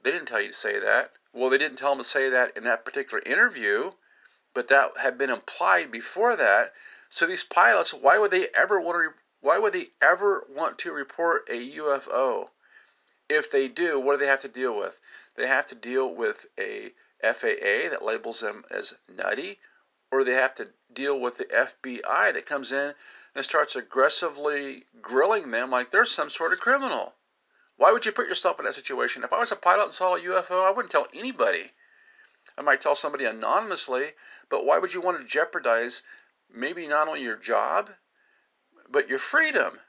They 0.01 0.11
didn't 0.11 0.27
tell 0.27 0.41
you 0.41 0.47
to 0.47 0.53
say 0.53 0.79
that. 0.79 1.11
Well, 1.33 1.49
they 1.49 1.57
didn't 1.57 1.77
tell 1.77 1.89
them 1.89 1.99
to 1.99 2.03
say 2.03 2.29
that 2.29 2.55
in 2.55 2.63
that 2.63 2.85
particular 2.85 3.21
interview, 3.25 3.91
but 4.53 4.67
that 4.69 4.97
had 4.97 5.17
been 5.17 5.29
implied 5.29 5.91
before 5.91 6.35
that. 6.35 6.73
So 7.09 7.25
these 7.25 7.43
pilots, 7.43 7.93
why 7.93 8.17
would 8.17 8.31
they 8.31 8.47
ever 8.55 8.79
want 8.79 8.97
to? 8.97 9.19
Why 9.41 9.57
would 9.57 9.73
they 9.73 9.89
ever 10.01 10.45
want 10.49 10.77
to 10.79 10.91
report 10.91 11.47
a 11.49 11.71
UFO? 11.77 12.49
If 13.29 13.51
they 13.51 13.67
do, 13.67 13.99
what 13.99 14.13
do 14.13 14.19
they 14.19 14.31
have 14.31 14.41
to 14.41 14.47
deal 14.47 14.75
with? 14.75 14.99
They 15.35 15.47
have 15.47 15.65
to 15.67 15.75
deal 15.75 16.13
with 16.13 16.47
a 16.57 16.93
FAA 17.21 17.89
that 17.89 18.03
labels 18.03 18.39
them 18.39 18.65
as 18.71 18.97
nutty, 19.07 19.59
or 20.11 20.23
they 20.23 20.33
have 20.33 20.55
to 20.55 20.71
deal 20.91 21.19
with 21.19 21.37
the 21.37 21.45
FBI 21.45 22.33
that 22.33 22.45
comes 22.45 22.71
in 22.71 22.95
and 23.35 23.45
starts 23.45 23.75
aggressively 23.75 24.85
grilling 25.01 25.51
them 25.51 25.69
like 25.69 25.91
they're 25.91 26.05
some 26.05 26.29
sort 26.29 26.53
of 26.53 26.59
criminal. 26.59 27.13
Why 27.79 27.93
would 27.93 28.05
you 28.05 28.11
put 28.11 28.27
yourself 28.27 28.59
in 28.59 28.65
that 28.65 28.75
situation? 28.75 29.23
If 29.23 29.31
I 29.31 29.39
was 29.39 29.53
a 29.53 29.55
pilot 29.55 29.83
and 29.83 29.93
saw 29.93 30.13
a 30.13 30.19
UFO, 30.19 30.65
I 30.65 30.69
wouldn't 30.69 30.91
tell 30.91 31.07
anybody. 31.13 31.71
I 32.57 32.61
might 32.61 32.81
tell 32.81 32.93
somebody 32.93 33.23
anonymously, 33.23 34.15
but 34.49 34.65
why 34.65 34.79
would 34.79 34.93
you 34.93 34.99
want 34.99 35.17
to 35.17 35.25
jeopardize 35.25 36.01
maybe 36.53 36.87
not 36.87 37.07
only 37.07 37.21
your 37.23 37.37
job, 37.37 37.91
but 38.89 39.07
your 39.07 39.17
freedom? 39.17 39.79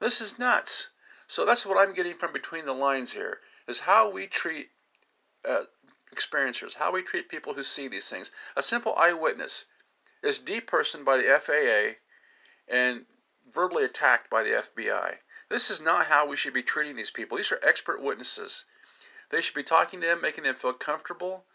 This 0.00 0.20
is 0.20 0.40
nuts. 0.40 0.90
So 1.28 1.46
that's 1.46 1.64
what 1.64 1.78
I'm 1.78 1.94
getting 1.94 2.14
from 2.14 2.32
between 2.32 2.66
the 2.66 2.72
lines 2.72 3.12
here 3.12 3.40
is 3.68 3.78
how 3.78 4.10
we 4.10 4.26
treat 4.26 4.70
uh, 5.48 5.66
experiencers, 6.12 6.74
how 6.74 6.90
we 6.90 7.00
treat 7.00 7.28
people 7.28 7.54
who 7.54 7.62
see 7.62 7.86
these 7.86 8.10
things. 8.10 8.32
A 8.56 8.62
simple 8.62 8.96
eyewitness 8.96 9.66
is 10.20 10.40
depersoned 10.40 11.04
by 11.04 11.16
the 11.18 11.38
FAA 11.38 12.00
and 12.66 13.06
verbally 13.48 13.84
attacked 13.84 14.30
by 14.30 14.42
the 14.42 14.50
FBI. 14.50 15.18
This 15.48 15.70
is 15.70 15.80
not 15.80 16.06
how 16.06 16.26
we 16.26 16.36
should 16.36 16.54
be 16.54 16.62
treating 16.62 16.96
these 16.96 17.10
people. 17.10 17.36
These 17.36 17.52
are 17.52 17.60
expert 17.62 18.02
witnesses. 18.02 18.64
They 19.30 19.40
should 19.40 19.54
be 19.54 19.62
talking 19.62 20.00
to 20.00 20.06
them, 20.06 20.20
making 20.20 20.44
them 20.44 20.54
feel 20.54 20.72
comfortable. 20.72 21.46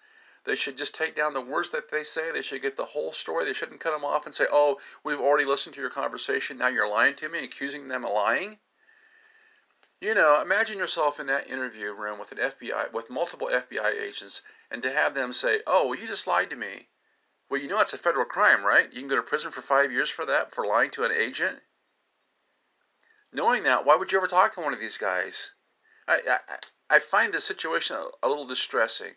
They 0.43 0.55
should 0.55 0.77
just 0.77 0.95
take 0.95 1.13
down 1.13 1.33
the 1.33 1.41
words 1.41 1.69
that 1.69 1.89
they 1.89 2.03
say. 2.03 2.31
They 2.31 2.41
should 2.41 2.61
get 2.61 2.75
the 2.75 2.85
whole 2.85 3.11
story. 3.11 3.45
They 3.45 3.53
shouldn't 3.53 3.81
cut 3.81 3.91
them 3.91 4.05
off 4.05 4.25
and 4.25 4.33
say, 4.33 4.47
oh, 4.51 4.79
we've 5.03 5.19
already 5.19 5.45
listened 5.45 5.75
to 5.75 5.81
your 5.81 5.89
conversation. 5.89 6.57
Now 6.57 6.67
you're 6.67 6.89
lying 6.89 7.15
to 7.15 7.29
me, 7.29 7.43
accusing 7.43 7.87
them 7.87 8.05
of 8.05 8.11
lying. 8.11 8.59
You 9.99 10.15
know, 10.15 10.41
imagine 10.41 10.79
yourself 10.79 11.19
in 11.19 11.27
that 11.27 11.47
interview 11.47 11.93
room 11.93 12.17
with 12.17 12.31
an 12.31 12.39
FBI, 12.39 12.91
with 12.91 13.11
multiple 13.11 13.49
FBI 13.49 14.01
agents, 14.01 14.41
and 14.71 14.81
to 14.81 14.91
have 14.91 15.13
them 15.13 15.31
say, 15.31 15.61
oh, 15.67 15.87
well, 15.87 15.99
you 15.99 16.07
just 16.07 16.25
lied 16.25 16.49
to 16.49 16.55
me. 16.55 16.87
Well, 17.49 17.61
you 17.61 17.67
know 17.67 17.79
it's 17.81 17.93
a 17.93 17.97
federal 17.97 18.25
crime, 18.25 18.63
right? 18.63 18.91
You 18.91 18.99
can 18.99 19.09
go 19.09 19.17
to 19.17 19.21
prison 19.21 19.51
for 19.51 19.61
five 19.61 19.91
years 19.91 20.09
for 20.09 20.25
that, 20.25 20.55
for 20.55 20.65
lying 20.65 20.89
to 20.91 21.03
an 21.03 21.11
agent. 21.11 21.61
Knowing 23.33 23.63
that, 23.63 23.85
why 23.85 23.95
would 23.95 24.11
you 24.11 24.17
ever 24.17 24.27
talk 24.27 24.51
to 24.51 24.59
one 24.59 24.73
of 24.73 24.79
these 24.81 24.97
guys? 24.97 25.53
I, 26.05 26.37
I, 26.49 26.57
I 26.89 26.99
find 26.99 27.33
the 27.33 27.39
situation 27.39 27.95
a, 28.21 28.27
little 28.27 28.45
distressing. 28.45 29.15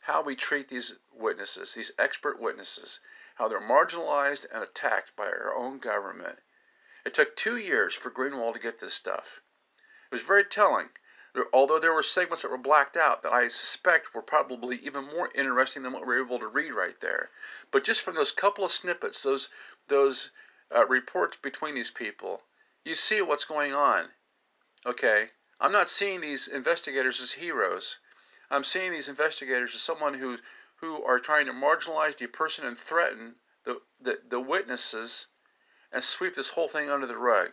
How 0.00 0.20
we 0.20 0.34
treat 0.34 0.66
these 0.66 0.96
witnesses, 1.12 1.74
these 1.74 1.92
expert 1.96 2.40
witnesses, 2.40 2.98
how 3.36 3.46
they're 3.46 3.60
marginalized 3.60 4.46
and 4.52 4.64
attacked 4.64 5.14
by 5.14 5.26
our 5.26 5.54
own 5.54 5.78
government. 5.78 6.40
It 7.04 7.14
took 7.14 7.36
two 7.36 7.56
years 7.56 7.94
for 7.94 8.10
Greenwald 8.10 8.54
to 8.54 8.58
get 8.58 8.80
this 8.80 8.94
stuff. 8.94 9.42
It 9.76 10.14
was 10.14 10.22
very 10.22 10.44
telling. 10.44 10.90
There, 11.32 11.46
although 11.52 11.78
there 11.78 11.94
were 11.94 12.02
segments 12.02 12.42
that 12.42 12.50
were 12.50 12.58
blacked 12.58 12.96
out 12.96 13.22
that 13.22 13.32
I 13.32 13.46
suspect 13.46 14.12
were 14.12 14.22
probably 14.22 14.78
even 14.78 15.04
more 15.04 15.30
interesting 15.36 15.84
than 15.84 15.92
what 15.92 16.02
we 16.02 16.16
were 16.16 16.24
able 16.24 16.40
to 16.40 16.48
read 16.48 16.74
right 16.74 16.98
there. 16.98 17.30
But 17.70 17.84
just 17.84 18.02
from 18.02 18.16
those 18.16 18.32
couple 18.32 18.64
of 18.64 18.72
snippets, 18.72 19.22
those 19.22 19.50
those 19.86 20.30
uh, 20.74 20.84
reports 20.86 21.36
between 21.36 21.76
these 21.76 21.92
people, 21.92 22.42
you 22.84 22.94
see 22.94 23.22
what's 23.22 23.44
going 23.44 23.72
on. 23.72 24.08
Okay, 24.84 25.30
I'm 25.60 25.72
not 25.72 25.88
seeing 25.88 26.20
these 26.20 26.48
investigators 26.48 27.20
as 27.20 27.32
heroes. 27.32 27.98
I'm 28.50 28.64
seeing 28.64 28.90
these 28.90 29.08
investigators 29.08 29.74
as 29.74 29.82
someone 29.82 30.14
who 30.14 30.38
who 30.76 31.02
are 31.04 31.20
trying 31.20 31.46
to 31.46 31.52
marginalize, 31.52 32.16
deperson, 32.16 32.64
and 32.64 32.76
threaten 32.76 33.36
the, 33.62 33.80
the, 34.00 34.18
the 34.28 34.40
witnesses 34.40 35.28
and 35.92 36.02
sweep 36.02 36.34
this 36.34 36.50
whole 36.50 36.66
thing 36.66 36.90
under 36.90 37.06
the 37.06 37.16
rug. 37.16 37.52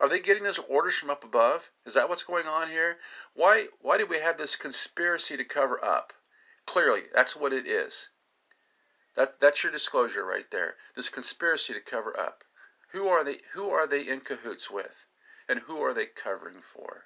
Are 0.00 0.08
they 0.08 0.18
getting 0.18 0.42
those 0.42 0.58
orders 0.58 0.98
from 0.98 1.10
up 1.10 1.22
above? 1.22 1.70
Is 1.84 1.94
that 1.94 2.08
what's 2.08 2.22
going 2.24 2.46
on 2.46 2.68
here? 2.68 2.98
Why 3.34 3.66
why 3.80 3.98
do 3.98 4.06
we 4.06 4.18
have 4.18 4.38
this 4.38 4.56
conspiracy 4.56 5.36
to 5.36 5.44
cover 5.44 5.82
up? 5.84 6.12
Clearly, 6.66 7.04
that's 7.14 7.36
what 7.36 7.52
it 7.52 7.66
is. 7.66 8.08
That 9.14 9.40
that's 9.40 9.62
your 9.62 9.72
disclosure 9.72 10.24
right 10.24 10.50
there. 10.50 10.76
This 10.94 11.08
conspiracy 11.08 11.74
to 11.74 11.80
cover 11.80 12.18
up. 12.18 12.44
Who 12.92 13.08
are 13.08 13.24
they? 13.24 13.38
Who 13.52 13.70
are 13.70 13.86
they 13.86 14.02
in 14.02 14.20
cahoots 14.20 14.70
with, 14.70 15.06
and 15.48 15.60
who 15.60 15.82
are 15.82 15.94
they 15.94 16.06
covering 16.06 16.60
for? 16.60 17.04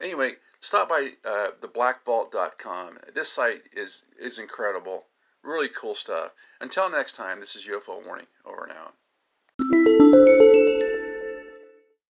Anyway, 0.00 0.36
stop 0.60 0.88
by 0.88 1.12
uh, 1.24 1.50
theblackvault.com. 1.60 2.98
This 3.14 3.30
site 3.30 3.62
is 3.72 4.04
is 4.18 4.38
incredible. 4.38 5.06
Really 5.42 5.68
cool 5.68 5.94
stuff. 5.94 6.32
Until 6.60 6.88
next 6.90 7.14
time, 7.14 7.40
this 7.40 7.56
is 7.56 7.66
UFO 7.66 8.04
Warning. 8.04 8.28
Over 8.44 8.64
and 8.64 8.72
out. 8.78 10.41